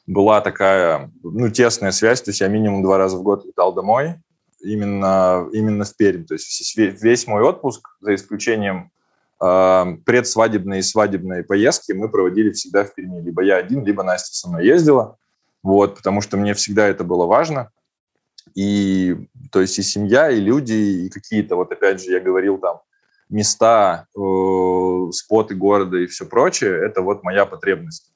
[0.06, 4.14] была такая, ну, тесная связь, то есть я минимум два раза в год летал домой,
[4.60, 8.90] именно, именно в Пермь, то есть весь мой отпуск, за исключением
[9.40, 14.34] э, предсвадебной и свадебной поездки, мы проводили всегда в Перми, либо я один, либо Настя
[14.34, 15.16] со мной ездила,
[15.62, 17.70] вот, потому что мне всегда это было важно,
[18.54, 19.16] и,
[19.52, 22.80] то есть и семья, и люди, и какие-то, вот опять же, я говорил там,
[23.28, 28.12] места, э, споты города и все прочее, это вот моя потребность.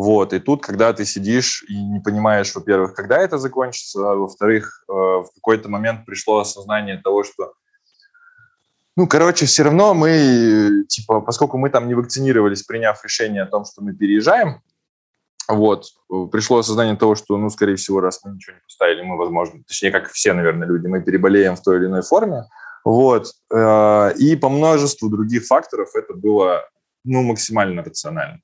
[0.00, 4.84] Вот, и тут, когда ты сидишь и не понимаешь, во-первых, когда это закончится, а во-вторых,
[4.88, 7.54] э, в какой-то момент пришло осознание того, что,
[8.96, 13.64] ну, короче, все равно мы, типа, поскольку мы там не вакцинировались, приняв решение о том,
[13.64, 14.62] что мы переезжаем,
[15.48, 15.86] вот,
[16.30, 19.90] пришло осознание того, что, ну, скорее всего, раз мы ничего не поставили, мы, возможно, точнее,
[19.90, 22.44] как все, наверное, люди, мы переболеем в той или иной форме,
[22.84, 23.32] вот.
[23.52, 26.62] Э, и по множеству других факторов это было
[27.02, 28.42] ну, максимально рационально.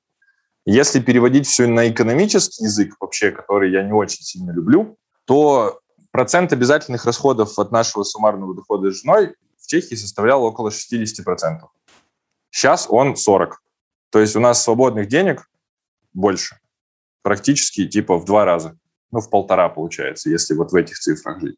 [0.65, 5.79] Если переводить все на экономический язык, вообще, который я не очень сильно люблю, то
[6.11, 11.59] процент обязательных расходов от нашего суммарного дохода с женой в Чехии составлял около 60%.
[12.49, 13.51] Сейчас он 40%.
[14.09, 15.49] То есть у нас свободных денег
[16.13, 16.57] больше.
[17.21, 18.77] Практически типа в два раза.
[19.11, 21.57] Ну, в полтора получается, если вот в этих цифрах жить.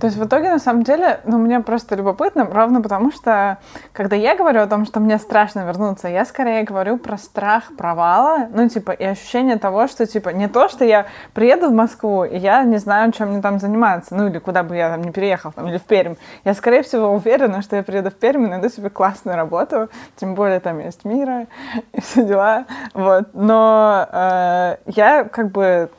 [0.00, 3.58] То есть в итоге, на самом деле, ну, мне просто любопытно, ровно потому что,
[3.92, 8.48] когда я говорю о том, что мне страшно вернуться, я скорее говорю про страх провала,
[8.52, 12.38] ну, типа, и ощущение того, что, типа, не то, что я приеду в Москву, и
[12.38, 15.50] я не знаю, чем мне там заниматься, ну, или куда бы я там не переехал,
[15.52, 16.14] там, или в Пермь.
[16.44, 20.34] Я, скорее всего, уверена, что я приеду в Пермь и найду себе классную работу, тем
[20.36, 21.46] более там есть мира
[21.92, 23.30] и все дела, вот.
[23.32, 25.90] Но э, я, как бы,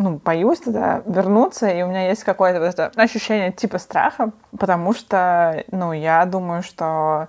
[0.00, 4.94] ну, боюсь туда вернуться, и у меня есть какое-то вот это ощущение типа страха, потому
[4.94, 7.28] что, ну, я думаю, что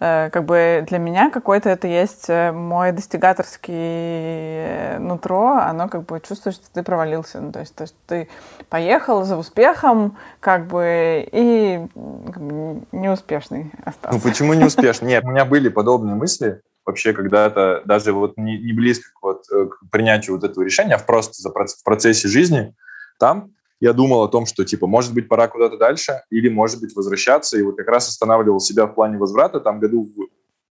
[0.00, 6.04] э, как бы для меня какой-то это есть э, мой достигаторский э, нутро, оно как
[6.04, 8.28] бы чувствует, что ты провалился, ну, то есть, то есть ты
[8.70, 11.86] поехал за успехом, как бы, и
[12.32, 14.16] как бы, неуспешный остался.
[14.16, 15.08] Ну, почему неуспешный?
[15.08, 19.44] Нет, у меня были подобные мысли, вообще когда-то даже вот не, не близко к, вот,
[19.52, 22.74] э, к принятию вот этого решения, а просто за, в процессе жизни
[23.18, 26.96] там я думал о том, что, типа, может быть, пора куда-то дальше или, может быть,
[26.96, 27.58] возвращаться.
[27.58, 30.08] И вот как раз останавливал себя в плане возврата там году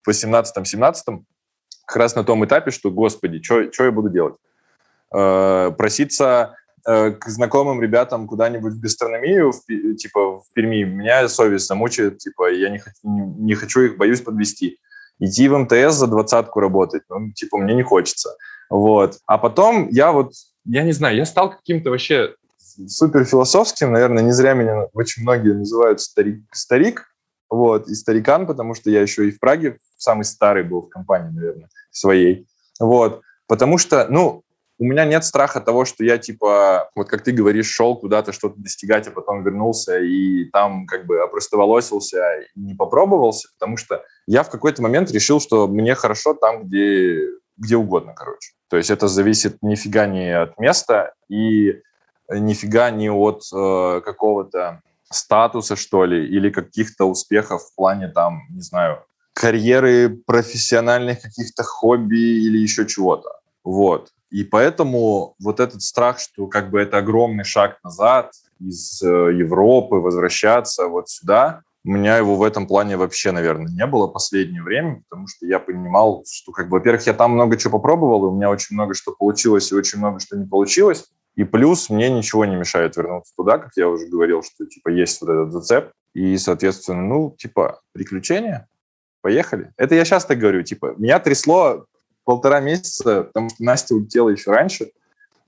[0.05, 0.95] в 18-17,
[1.87, 4.35] как раз на том этапе, что, господи, что я буду делать?
[5.15, 11.67] Э, проситься э, к знакомым ребятам куда-нибудь в гастрономию, в, типа, в Перми, меня совесть
[11.67, 14.81] замучает, типа, я не, не, не хочу их, боюсь подвести
[15.21, 18.37] идти в МТС за двадцатку работать, ну, типа, мне не хочется.
[18.71, 19.19] Вот.
[19.27, 20.33] А потом я вот,
[20.65, 22.35] я не знаю, я стал каким-то вообще
[22.87, 27.07] супер философским, наверное, не зря меня очень многие называют старик, старик,
[27.51, 31.31] вот, и старикан, потому что я еще и в Праге самый старый был в компании,
[31.31, 32.47] наверное, своей,
[32.79, 34.43] вот, потому что, ну,
[34.79, 38.55] у меня нет страха того, что я, типа, вот как ты говоришь, шел куда-то что-то
[38.61, 42.19] достигать, а потом вернулся и там как бы опростоволосился
[42.57, 47.19] и не попробовался, потому что я в какой-то момент решил, что мне хорошо там, где,
[47.57, 48.53] где угодно, короче.
[48.69, 51.81] То есть это зависит нифига не от места и
[52.31, 58.61] нифига не от э, какого-то статуса, что ли, или каких-то успехов в плане, там, не
[58.61, 63.41] знаю, карьеры, профессиональных каких-то хобби или еще чего-то.
[63.65, 64.11] Вот.
[64.31, 69.97] И поэтому вот этот страх, что как бы это огромный шаг назад, из э, Европы,
[69.97, 71.63] возвращаться вот сюда.
[71.85, 75.59] У меня его в этом плане вообще, наверное, не было последнее время, потому что я
[75.59, 78.95] понимал, что, как бы, во-первых, я там много чего попробовал, и у меня очень много
[78.95, 81.07] что получилось и очень много что не получилось.
[81.37, 85.21] И плюс мне ничего не мешает вернуться туда, как я уже говорил, что, типа, есть
[85.21, 85.93] вот этот зацеп.
[86.13, 88.69] И, соответственно, ну, типа, приключения,
[89.21, 89.73] поехали.
[89.77, 91.87] Это я сейчас так говорю, типа, меня трясло
[92.29, 94.91] полтора месяца, потому что Настя улетела еще раньше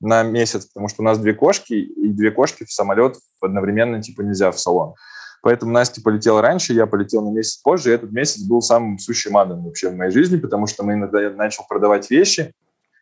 [0.01, 4.22] на месяц, потому что у нас две кошки, и две кошки в самолет одновременно, типа,
[4.22, 4.95] нельзя в салон.
[5.43, 9.37] Поэтому Настя полетела раньше, я полетел на месяц позже, и этот месяц был самым сущим
[9.37, 12.55] адом вообще в моей жизни, потому что мы иногда я начал продавать вещи,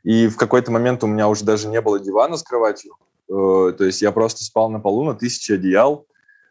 [0.02, 2.96] и в какой-то момент у меня уже даже не было дивана с кроватью,
[3.28, 6.04] э, то есть я просто спал на полу на тысяче одеял,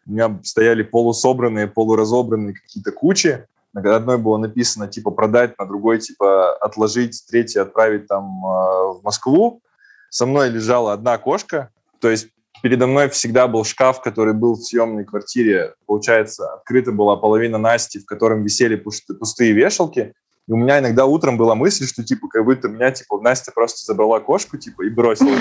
[0.06, 5.98] у меня стояли полусобранные, полуразобранные какие-то кучи, на одной было написано типа продать, на другой
[5.98, 9.62] типа отложить, третье отправить там э, в Москву.
[10.10, 12.28] Со мной лежала одна кошка, то есть
[12.62, 15.74] передо мной всегда был шкаф, который был в съемной квартире.
[15.86, 20.14] Получается, открыта была половина Насти, в котором висели пустые вешалки.
[20.46, 23.84] И у меня иногда утром была мысль, что, типа, как будто меня, типа, Настя просто
[23.84, 25.36] забрала кошку, типа, и бросила.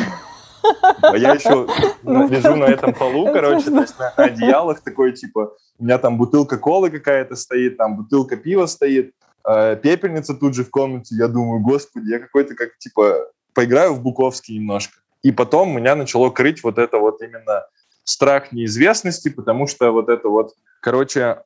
[1.02, 1.68] А я еще
[2.04, 6.18] ну, лежу на этом полу, короче, то есть на одеялах такой, типа, у меня там
[6.18, 9.14] бутылка колы какая-то стоит, там бутылка пива стоит,
[9.48, 11.16] э, пепельница тут же в комнате.
[11.16, 14.98] Я думаю, господи, я какой-то как, типа, поиграю в Буковский немножко.
[15.24, 17.66] И потом меня начало крыть вот это вот именно
[18.04, 21.44] страх неизвестности, потому что вот это вот, короче,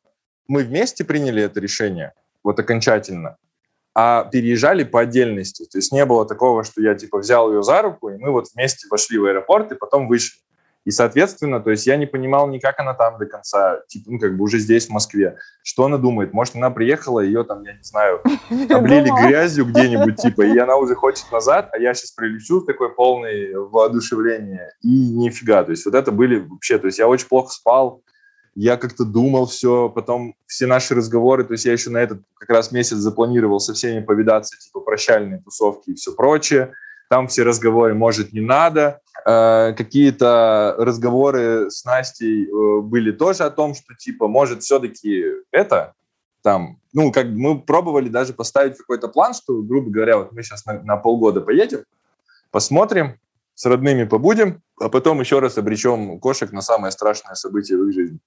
[0.47, 3.37] мы вместе приняли это решение, вот окончательно,
[3.93, 5.65] а переезжали по отдельности.
[5.69, 8.47] То есть не было такого, что я типа взял ее за руку, и мы вот
[8.53, 10.39] вместе вошли в аэропорт, и потом вышли.
[10.83, 14.19] И, соответственно, то есть я не понимал ни как она там до конца, типа, ну,
[14.19, 15.37] как бы уже здесь, в Москве.
[15.61, 16.33] Что она думает?
[16.33, 20.95] Может, она приехала, ее там, я не знаю, облили грязью где-нибудь, типа, и она уже
[20.95, 25.63] хочет назад, а я сейчас прилечу такой полный воодушевление, и нифига.
[25.63, 28.01] То есть вот это были вообще, то есть я очень плохо спал,
[28.55, 32.49] я как-то думал все, потом все наши разговоры, то есть я еще на этот как
[32.49, 36.73] раз месяц запланировал со всеми повидаться, типа прощальные тусовки и все прочее.
[37.09, 39.01] Там все разговоры, может, не надо.
[39.25, 45.93] Э, какие-то разговоры с Настей э, были тоже о том, что, типа, может, все-таки это
[46.41, 50.65] там, ну, как мы пробовали даже поставить какой-то план, что, грубо говоря, вот мы сейчас
[50.65, 51.83] на, на полгода поедем,
[52.49, 53.17] посмотрим,
[53.55, 57.93] с родными побудем, а потом еще раз обречем кошек на самое страшное событие в их
[57.93, 58.19] жизни.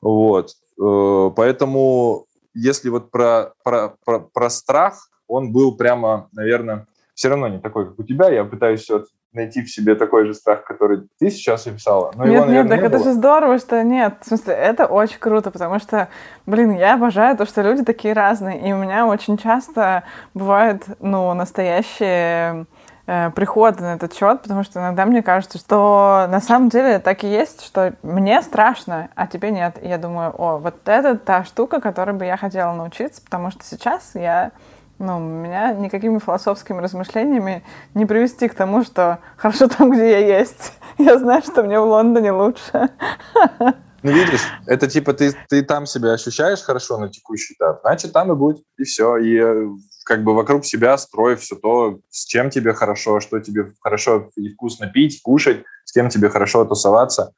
[0.00, 0.50] Вот.
[0.80, 7.48] Э, поэтому, если вот про, про, про, про страх, он был прямо, наверное, все равно
[7.48, 8.30] не такой, как у тебя.
[8.30, 12.12] Я пытаюсь все найти в себе такой же страх, который ты сейчас описала.
[12.16, 13.04] Но нет, его, наверное, нет, так не это было.
[13.04, 14.14] же здорово, что нет.
[14.22, 16.08] В смысле, это очень круто, потому что,
[16.46, 18.68] блин, я обожаю то, что люди такие разные.
[18.68, 20.02] И у меня очень часто
[20.34, 22.66] бывают, ну, настоящие
[23.10, 27.24] э, приходы на этот счет, потому что иногда мне кажется, что на самом деле так
[27.24, 29.78] и есть, что мне страшно, а тебе нет.
[29.82, 33.64] И я думаю, о, вот это та штука, которой бы я хотела научиться, потому что
[33.64, 34.52] сейчас я
[35.00, 40.74] ну, меня никакими философскими размышлениями не привести к тому, что хорошо там, где я есть.
[40.98, 42.90] Я знаю, что мне в Лондоне лучше.
[44.02, 48.32] Ну, видишь, это типа ты, ты там себя ощущаешь хорошо на текущий этап, значит, там
[48.32, 49.18] и будет, и все.
[49.18, 49.68] И э,
[50.04, 54.52] как бы вокруг себя строй все то, с чем тебе хорошо, что тебе хорошо и
[54.54, 57.32] вкусно пить, кушать, с кем тебе хорошо тусоваться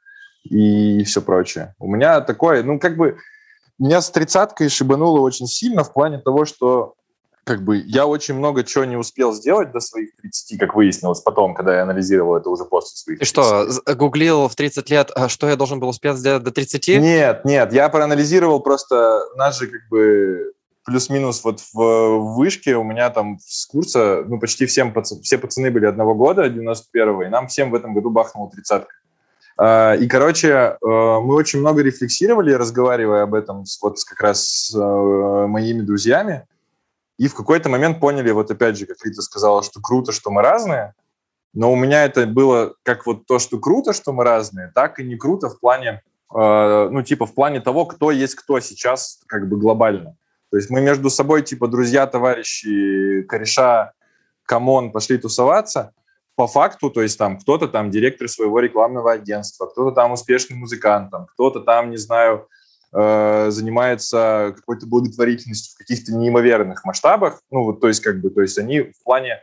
[0.45, 1.75] и все прочее.
[1.79, 3.19] У меня такое, ну, как бы,
[3.79, 6.95] меня с тридцаткой шибануло очень сильно в плане того, что
[7.45, 11.55] как бы я очень много чего не успел сделать до своих 30, как выяснилось потом,
[11.55, 15.49] когда я анализировал это уже после своих И что, гуглил в 30 лет, а что
[15.49, 16.89] я должен был успеть сделать до 30?
[17.01, 20.52] Нет, нет, я проанализировал просто, нас же как бы
[20.85, 25.87] плюс-минус вот в вышке у меня там с курса, ну, почти всем все пацаны были
[25.87, 28.95] одного года, 91-го, и нам всем в этом году бахнуло тридцатка.
[29.57, 34.75] А, и, короче, э, мы очень много рефлексировали, разговаривая об этом вот как раз с
[34.75, 36.47] э, моими друзьями,
[37.19, 40.43] и в какой-то момент поняли, вот опять же, как Рита сказала, что круто, что мы
[40.43, 40.95] разные,
[41.55, 45.05] но у меня это было как вот то, что круто, что мы разные, так и
[45.05, 46.03] не круто в плане,
[46.35, 50.17] э, ну, типа в плане того, кто есть кто сейчас как бы глобально.
[50.53, 53.93] То есть мы между собой, типа, друзья, товарищи, кореша,
[54.45, 55.93] come on, пошли тусоваться,
[56.37, 61.11] по факту, то есть там кто-то там директор своего рекламного агентства, кто-то там успешный музыкант,
[61.11, 62.49] там, кто-то там, не знаю,
[62.95, 67.41] Э, занимается какой-то благотворительностью в каких-то неимоверных масштабах.
[67.51, 69.41] Ну, вот, то есть, как бы, то есть они в плане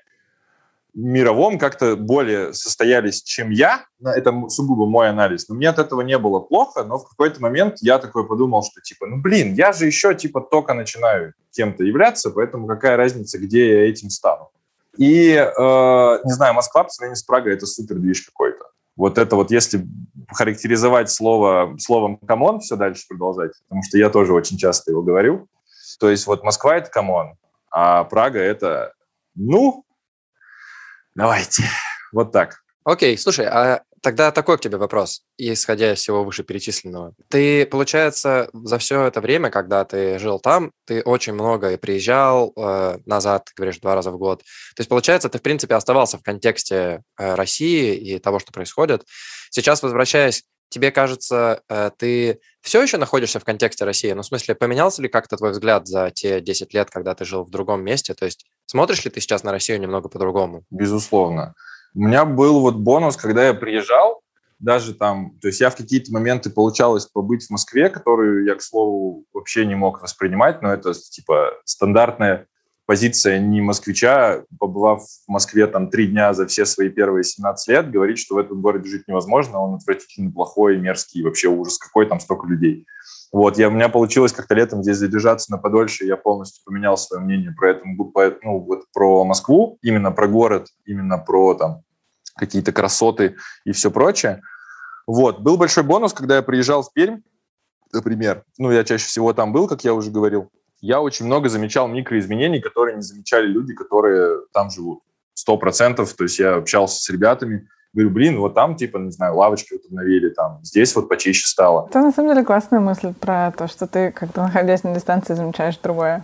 [0.93, 3.85] мировом как-то более состоялись, чем я.
[4.03, 5.47] Это сугубо мой анализ.
[5.47, 8.81] Но мне от этого не было плохо, но в какой-то момент я такой подумал, что
[8.81, 13.73] типа, ну блин, я же еще типа только начинаю кем-то являться, поэтому какая разница, где
[13.73, 14.49] я этим стану.
[14.97, 18.65] И, э, не знаю, Москва по сравнению с Прагой– это супер движ какой-то.
[18.95, 19.87] Вот это вот, если
[20.27, 25.01] характеризовать слово, словом «come on» все дальше продолжать, потому что я тоже очень часто его
[25.01, 25.47] говорю.
[25.99, 27.35] То есть вот Москва– это «come on»,
[27.71, 28.93] а Прага– это
[29.35, 29.85] «ну,
[31.15, 31.63] давайте».
[32.11, 32.59] Вот так.
[32.83, 37.13] Окей, слушай, а тогда такой к тебе вопрос, исходя из всего вышеперечисленного.
[37.27, 42.53] Ты, получается, за все это время, когда ты жил там, ты очень много и приезжал
[42.55, 44.39] э, назад, говоришь, два раза в год.
[44.75, 49.05] То есть, получается, ты, в принципе, оставался в контексте э, России и того, что происходит.
[49.51, 54.11] Сейчас, возвращаясь, тебе кажется, э, ты все еще находишься в контексте России?
[54.11, 57.43] Ну, в смысле, поменялся ли как-то твой взгляд за те 10 лет, когда ты жил
[57.43, 58.13] в другом месте?
[58.13, 60.63] То есть, смотришь ли ты сейчас на Россию немного по-другому?
[60.69, 61.55] Безусловно.
[61.93, 64.21] У меня был вот бонус, когда я приезжал,
[64.59, 68.61] даже там, то есть я в какие-то моменты получалось побыть в Москве, которую я, к
[68.61, 72.47] слову, вообще не мог воспринимать, но это типа стандартная
[72.89, 77.91] позиция не москвича, побывав в Москве там три дня за все свои первые 17 лет,
[77.91, 82.19] говорить, что в этом городе жить невозможно, он отвратительно плохой, мерзкий, вообще ужас какой, там
[82.19, 82.87] столько людей.
[83.31, 87.21] Вот, я, у меня получилось как-то летом здесь задержаться на подольше, я полностью поменял свое
[87.21, 91.83] мнение про это, ну, вот про Москву, именно про город, именно про там
[92.37, 93.35] какие-то красоты
[93.65, 94.41] и все прочее.
[95.05, 97.21] Вот, был большой бонус, когда я приезжал в Пермь,
[97.93, 100.49] например, ну, я чаще всего там был, как я уже говорил,
[100.81, 105.01] я очень много замечал микроизменений, которые не замечали люди, которые там живут.
[105.33, 109.35] Сто процентов, то есть я общался с ребятами, Говорю, блин, вот там, типа, не знаю,
[109.35, 111.87] лавочки вот обновили, там, здесь вот почище стало.
[111.89, 115.77] Это на самом деле классная мысль про то, что ты, как-то находясь на дистанции, замечаешь
[115.77, 116.23] другое.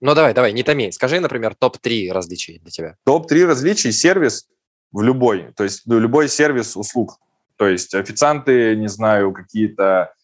[0.00, 0.92] Ну, давай, давай, не томи.
[0.92, 2.96] Скажи, например, топ-3 различий для тебя.
[3.04, 4.46] Топ-3 различий– сервис
[4.92, 7.18] в любой, то есть ну, любой сервис услуг.
[7.56, 10.14] То есть официанты, не знаю, какие-то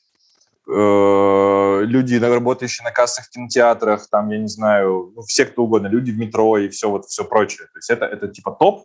[0.68, 6.10] люди, работающие на кассах в кинотеатрах, там, я не знаю, ну, все кто угодно, люди
[6.10, 7.68] в метро и все вот все прочее.
[7.72, 8.84] То есть это, это типа топ,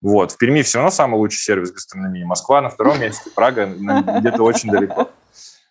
[0.00, 0.32] вот.
[0.32, 2.24] В Перми все равно самый лучший сервис гастрономии.
[2.24, 5.10] Москва на втором месте, Прага где-то очень далеко.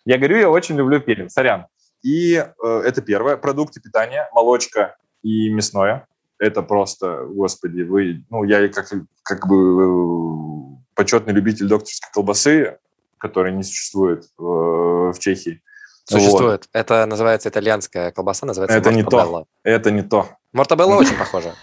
[0.04, 1.66] Я говорю, я очень люблю Пермь, сорян.
[2.02, 3.36] И э, это первое.
[3.36, 6.06] Продукты питания, молочка и мясное.
[6.38, 8.92] Это просто, господи, вы, ну, я как,
[9.22, 12.78] как бы э, почетный любитель докторской колбасы,
[13.18, 15.62] которой не существует э, в Чехии.
[16.04, 16.68] Существует.
[16.72, 16.80] Вот.
[16.80, 19.46] Это называется итальянская колбаса, называется Это не то.
[19.64, 20.28] Это не то.
[20.52, 21.54] Мортабелла очень похожа.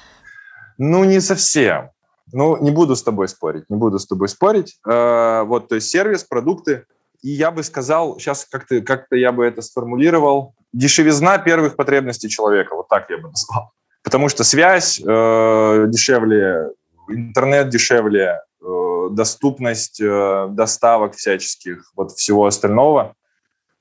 [0.78, 1.92] Ну, не совсем.
[2.32, 4.80] Ну, не буду с тобой спорить, не буду с тобой спорить.
[4.90, 6.86] Э, вот, то есть сервис, продукты.
[7.22, 12.76] И я бы сказал, сейчас как-то как я бы это сформулировал, дешевизна первых потребностей человека,
[12.76, 13.72] вот так я бы назвал.
[14.04, 16.72] Потому что связь э, дешевле,
[17.08, 18.42] интернет дешевле,
[19.10, 23.16] доступность э, доставок всяческих, вот всего остального.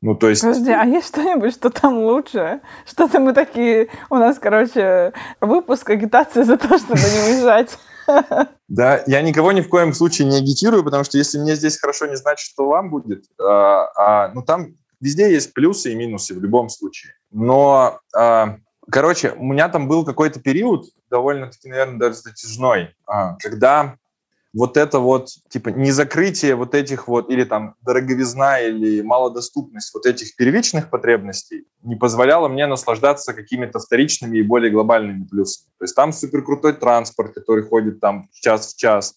[0.02, 0.42] Ну, то есть...
[0.42, 2.60] Подожди, а есть что-нибудь, что там лучше?
[2.86, 3.88] Что-то мы такие...
[4.10, 7.78] У нас, короче, выпуск агитации за то, чтобы не уезжать.
[8.68, 12.06] Да, я никого ни в коем случае не агитирую, потому что если мне здесь хорошо,
[12.06, 13.26] не значит, что вам будет.
[13.38, 17.12] А, а, ну, там везде есть плюсы и минусы в любом случае.
[17.30, 18.56] Но, а,
[18.90, 23.96] короче, у меня там был какой-то период, довольно-таки, наверное, даже затяжной, а, когда
[24.54, 30.06] вот это вот, типа, не закрытие вот этих вот, или там дороговизна, или малодоступность вот
[30.06, 35.68] этих первичных потребностей не позволяла мне наслаждаться какими-то вторичными и более глобальными плюсами.
[35.78, 39.14] То есть там супер крутой транспорт, который ходит там час в час,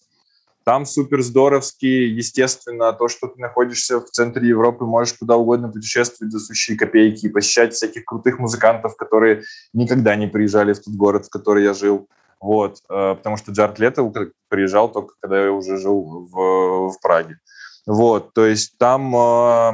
[0.66, 6.32] там супер здоровский, естественно, то, что ты находишься в центре Европы, можешь куда угодно путешествовать
[6.32, 11.30] за сущие копейки, посещать всяких крутых музыкантов, которые никогда не приезжали в тот город, в
[11.30, 12.08] который я жил.
[12.40, 14.10] Вот, э, потому что Джард Лето
[14.48, 17.38] приезжал только, когда я уже жил в, в Праге.
[17.86, 19.72] Вот, то есть там э,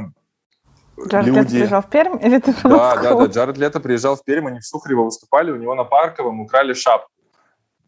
[1.08, 1.38] Джаред люди...
[1.38, 4.48] Лето приезжал в Пермь или ты в Да, да, да, Джаред Лето приезжал в Пермь,
[4.48, 7.10] они в Сухарево выступали, у него на Парковом украли шапку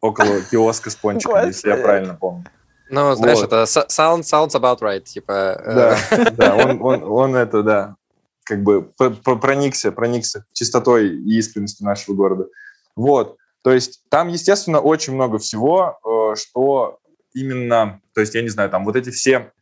[0.00, 2.44] около киоска с пончиком, если я правильно помню.
[2.90, 3.46] Ну, знаешь, вот.
[3.46, 5.32] это sound, sounds about right, типа...
[5.32, 5.74] Э.
[6.10, 7.96] Да, да, он, он, он это, да,
[8.44, 8.82] как бы
[9.40, 12.46] проникся, проникся чистотой и искренностью нашего города.
[12.94, 16.98] Вот, то есть там, естественно, очень много всего, э, что
[17.34, 19.52] именно, то есть, я не знаю, там вот эти все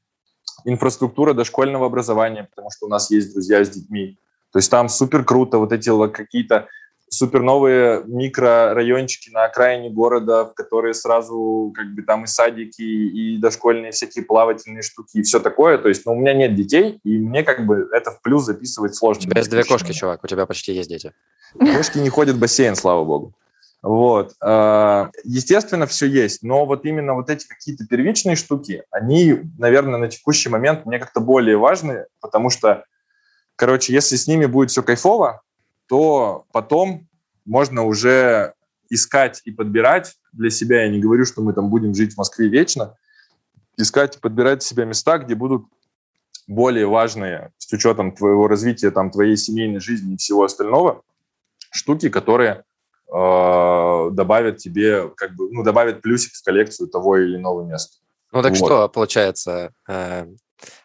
[0.64, 4.18] инфраструктура дошкольного образования, потому что у нас есть друзья с детьми.
[4.52, 6.66] То есть там супер круто, вот эти какие-то
[7.10, 13.38] супер новые микрорайончики на окраине города, в которые сразу как бы там и садики, и
[13.38, 15.78] дошкольные всякие плавательные штуки, и все такое.
[15.78, 18.96] То есть, ну, у меня нет детей, и мне как бы это в плюс записывать
[18.96, 19.20] сложно.
[19.20, 21.12] У тебя есть две кошки, чувак, у тебя почти есть дети.
[21.56, 23.34] Кошки не ходят в бассейн, слава богу.
[23.82, 24.34] Вот.
[24.40, 30.08] А, естественно, все есть, но вот именно вот эти какие-то первичные штуки, они, наверное, на
[30.08, 32.84] текущий момент мне как-то более важны, потому что,
[33.56, 35.42] короче, если с ними будет все кайфово,
[35.88, 37.08] то потом
[37.44, 38.54] можно уже
[38.88, 42.48] искать и подбирать для себя, я не говорю, что мы там будем жить в Москве
[42.48, 42.96] вечно,
[43.76, 45.66] искать и подбирать себе места, где будут
[46.46, 51.02] более важные с учетом твоего развития, там, твоей семейной жизни и всего остального,
[51.72, 52.64] штуки, которые
[53.12, 57.98] э, добавят тебе, как бы, ну, добавят плюсик в коллекцию того или иного места.
[58.32, 58.66] Ну так вот.
[58.66, 60.26] что, получается, э,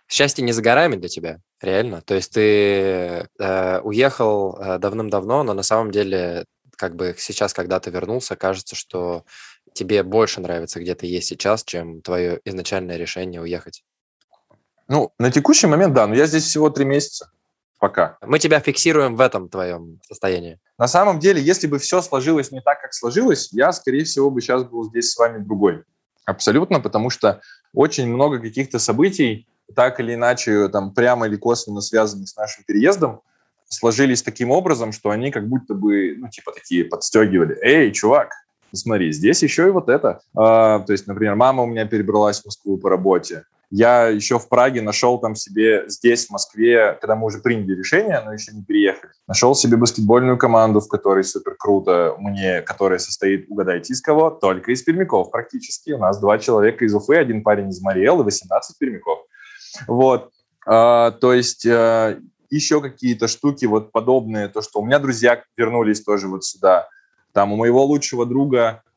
[0.07, 2.01] счастье не за горами для тебя, реально?
[2.01, 7.79] То есть ты э, уехал э, давным-давно, но на самом деле, как бы сейчас, когда
[7.79, 9.23] ты вернулся, кажется, что
[9.73, 13.83] тебе больше нравится, где ты есть сейчас, чем твое изначальное решение уехать.
[14.89, 17.31] Ну, на текущий момент, да, но я здесь всего три месяца
[17.79, 18.17] пока.
[18.21, 20.59] Мы тебя фиксируем в этом твоем состоянии.
[20.77, 24.41] На самом деле, если бы все сложилось не так, как сложилось, я, скорее всего, бы
[24.41, 25.83] сейчас был здесь с вами другой.
[26.25, 27.41] Абсолютно, потому что
[27.73, 33.21] очень много каких-то событий, так или иначе, там, прямо или косвенно связанных с нашим переездом,
[33.69, 37.57] сложились таким образом, что они как будто бы, ну, типа, такие подстегивали.
[37.61, 38.31] Эй, чувак,
[38.73, 40.21] смотри, здесь еще и вот это.
[40.35, 43.43] А, то есть, например, мама у меня перебралась в Москву по работе.
[43.69, 48.21] Я еще в Праге нашел там себе здесь, в Москве, когда мы уже приняли решение,
[48.23, 53.45] но еще не переехали, нашел себе баскетбольную команду, в которой супер круто мне, которая состоит,
[53.49, 54.29] угадайте, из кого?
[54.29, 55.91] Только из пермяков практически.
[55.91, 59.19] У нас два человека из Уфы, один парень из Мариэл и 18 пермяков.
[59.87, 60.31] Вот.
[60.65, 62.17] А, то есть а,
[62.49, 66.87] еще какие-то штуки вот подобные, то, что у меня друзья вернулись тоже вот сюда.
[67.33, 68.81] Там у моего лучшего друга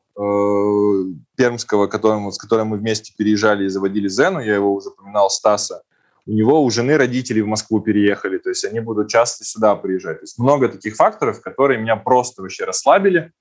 [1.35, 5.81] пермского, которым, с которым мы вместе переезжали и заводили Зену, я его уже упоминал, Стаса,
[6.27, 10.19] у него у жены родители в Москву переехали, то есть они будут часто сюда приезжать.
[10.19, 13.31] То есть много таких факторов, которые меня просто вообще расслабили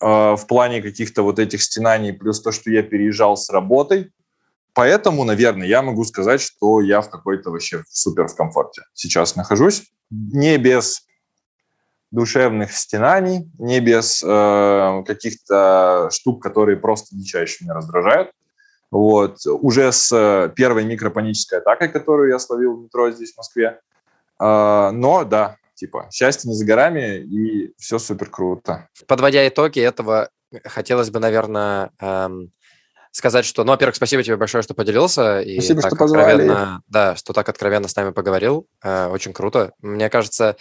[0.00, 4.12] э, в плане каких-то вот этих стенаний, плюс то, что я переезжал с работой.
[4.74, 9.84] Поэтому, наверное, я могу сказать, что я в какой-то вообще супер в комфорте сейчас нахожусь.
[10.10, 11.06] Не без
[12.16, 18.30] душевных стенаний, не без э, каких-то штук, которые просто дичайше меня раздражают.
[18.90, 19.36] Вот.
[19.46, 23.80] Уже с э, первой микропанической атакой, которую я словил в метро здесь, в Москве.
[24.40, 28.88] Э, но, да, типа, счастье не за горами, и все супер круто.
[29.06, 30.30] Подводя итоги этого,
[30.64, 32.50] хотелось бы, наверное, эм,
[33.16, 35.40] сказать, что, ну, во-первых, спасибо тебе большое, что поделился.
[35.40, 36.52] И спасибо, что позвали.
[36.86, 38.68] Да, что так откровенно с нами поговорил.
[38.82, 39.72] Э, очень круто.
[39.80, 40.56] Мне кажется,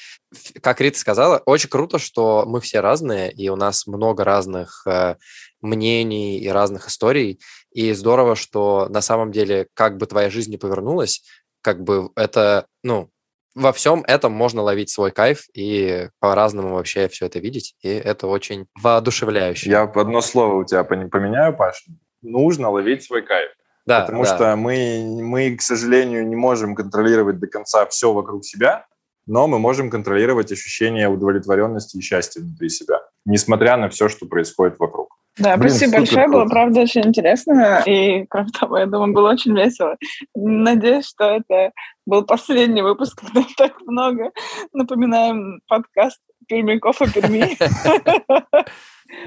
[0.62, 5.16] как Рита сказала, очень круто, что мы все разные, и у нас много разных э,
[5.62, 7.42] мнений и разных историй.
[7.72, 11.24] И здорово, что на самом деле, как бы твоя жизнь не повернулась,
[11.62, 13.10] как бы это, ну,
[13.54, 18.28] во всем этом можно ловить свой кайф и по-разному вообще все это видеть, и это
[18.28, 19.70] очень воодушевляюще.
[19.70, 21.86] Я одно слово у тебя поменяю, Паш
[22.26, 23.50] нужно ловить свой кайф.
[23.86, 24.36] Да, Потому да.
[24.36, 28.86] что мы, мы, к сожалению, не можем контролировать до конца все вокруг себя,
[29.28, 34.80] но мы можем контролировать ощущение удовлетворенности и счастья внутри себя, несмотря на все, что происходит
[34.80, 35.16] вокруг.
[35.38, 36.40] Да, Блин, спасибо большое, круто.
[36.40, 39.98] было правда очень интересно, и кроме того, я думаю, было очень весело.
[40.34, 41.72] Надеюсь, что это
[42.06, 44.32] был последний выпуск, когда так много
[44.72, 47.58] напоминаем подкаст Пермяков и Перми.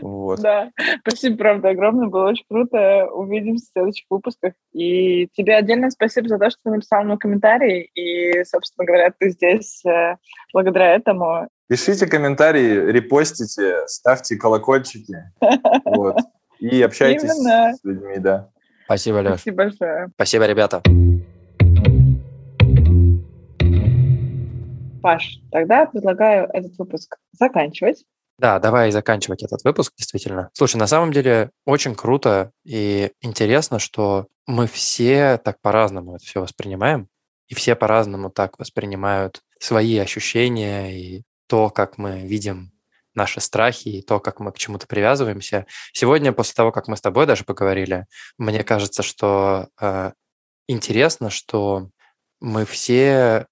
[0.00, 0.40] Вот.
[0.40, 3.06] Да, спасибо, правда, огромное, было очень круто.
[3.06, 4.52] Увидимся в следующих выпусках.
[4.72, 7.90] И тебе отдельно спасибо за то, что ты написал мне комментарий.
[7.94, 10.16] И, собственно говоря, ты здесь э,
[10.52, 11.48] благодаря этому.
[11.68, 15.14] Пишите комментарии, репостите, ставьте колокольчики.
[15.84, 16.16] Вот.
[16.58, 17.74] И общайтесь Именно.
[17.74, 18.50] с людьми, да.
[18.84, 19.40] Спасибо, Леш.
[19.40, 20.08] Спасибо большое.
[20.14, 20.82] Спасибо, ребята.
[25.02, 28.04] Паш, тогда предлагаю этот выпуск заканчивать.
[28.38, 30.50] Да, давай заканчивать этот выпуск, действительно.
[30.52, 36.40] Слушай, на самом деле очень круто и интересно, что мы все так по-разному это все
[36.40, 37.08] воспринимаем,
[37.48, 42.70] и все по-разному так воспринимают свои ощущения и то, как мы видим
[43.14, 45.66] наши страхи и то, как мы к чему-то привязываемся.
[45.92, 48.06] Сегодня, после того, как мы с тобой даже поговорили,
[48.38, 50.12] мне кажется, что э,
[50.68, 51.90] интересно, что
[52.40, 53.46] мы все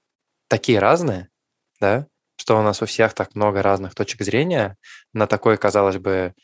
[0.48, 1.28] такие разные,
[1.80, 2.06] да,
[2.36, 4.76] что у нас у всех так много разных точек зрения
[5.12, 6.34] на такой, казалось бы,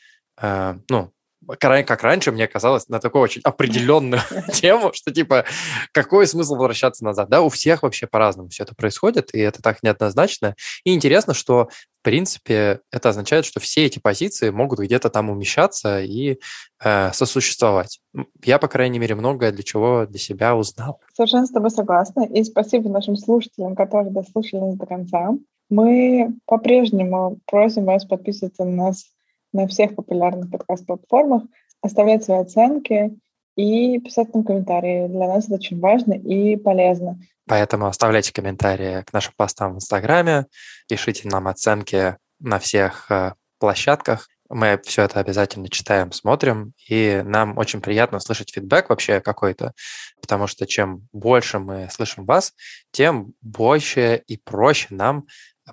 [0.41, 1.13] э, ну,
[1.59, 4.21] как раньше мне казалось, на такую очень определенную
[4.53, 5.45] тему, что типа,
[5.91, 7.29] какой смысл возвращаться назад?
[7.29, 10.55] Да, у всех вообще по-разному все это происходит, и это так неоднозначно.
[10.83, 11.69] И интересно, что,
[12.01, 16.39] в принципе, это означает, что все эти позиции могут где-то там умещаться и
[16.83, 17.99] э, сосуществовать.
[18.43, 20.99] Я, по крайней мере, многое для чего для себя узнал.
[21.13, 22.25] Совершенно с тобой согласна.
[22.25, 25.31] И спасибо нашим слушателям, которые дослушали нас до конца.
[25.69, 29.05] Мы по-прежнему просим вас подписываться на нас
[29.53, 31.43] на всех популярных подкаст-платформах,
[31.81, 33.17] оставлять свои оценки
[33.55, 35.07] и писать нам комментарии.
[35.07, 37.19] Для нас это очень важно и полезно.
[37.47, 40.47] Поэтому оставляйте комментарии к нашим постам в Инстаграме,
[40.87, 44.29] пишите нам оценки на всех э, площадках.
[44.49, 49.73] Мы все это обязательно читаем, смотрим, и нам очень приятно слышать фидбэк вообще какой-то,
[50.21, 52.53] потому что чем больше мы слышим вас,
[52.91, 55.25] тем больше и проще нам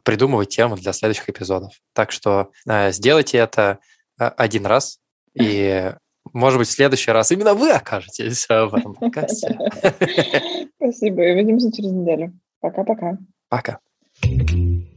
[0.04, 1.72] придумывать темы для следующих эпизодов.
[1.92, 3.78] Так что э, сделайте это
[4.18, 4.98] э, один раз,
[5.34, 5.92] и,
[6.32, 9.58] может быть, в следующий раз именно вы окажетесь в этом подкасте.
[10.76, 12.38] Спасибо, и увидимся через неделю.
[12.60, 13.18] Пока-пока.
[13.48, 13.72] Пока.
[13.72, 13.78] -пока.
[14.20, 14.89] Пока.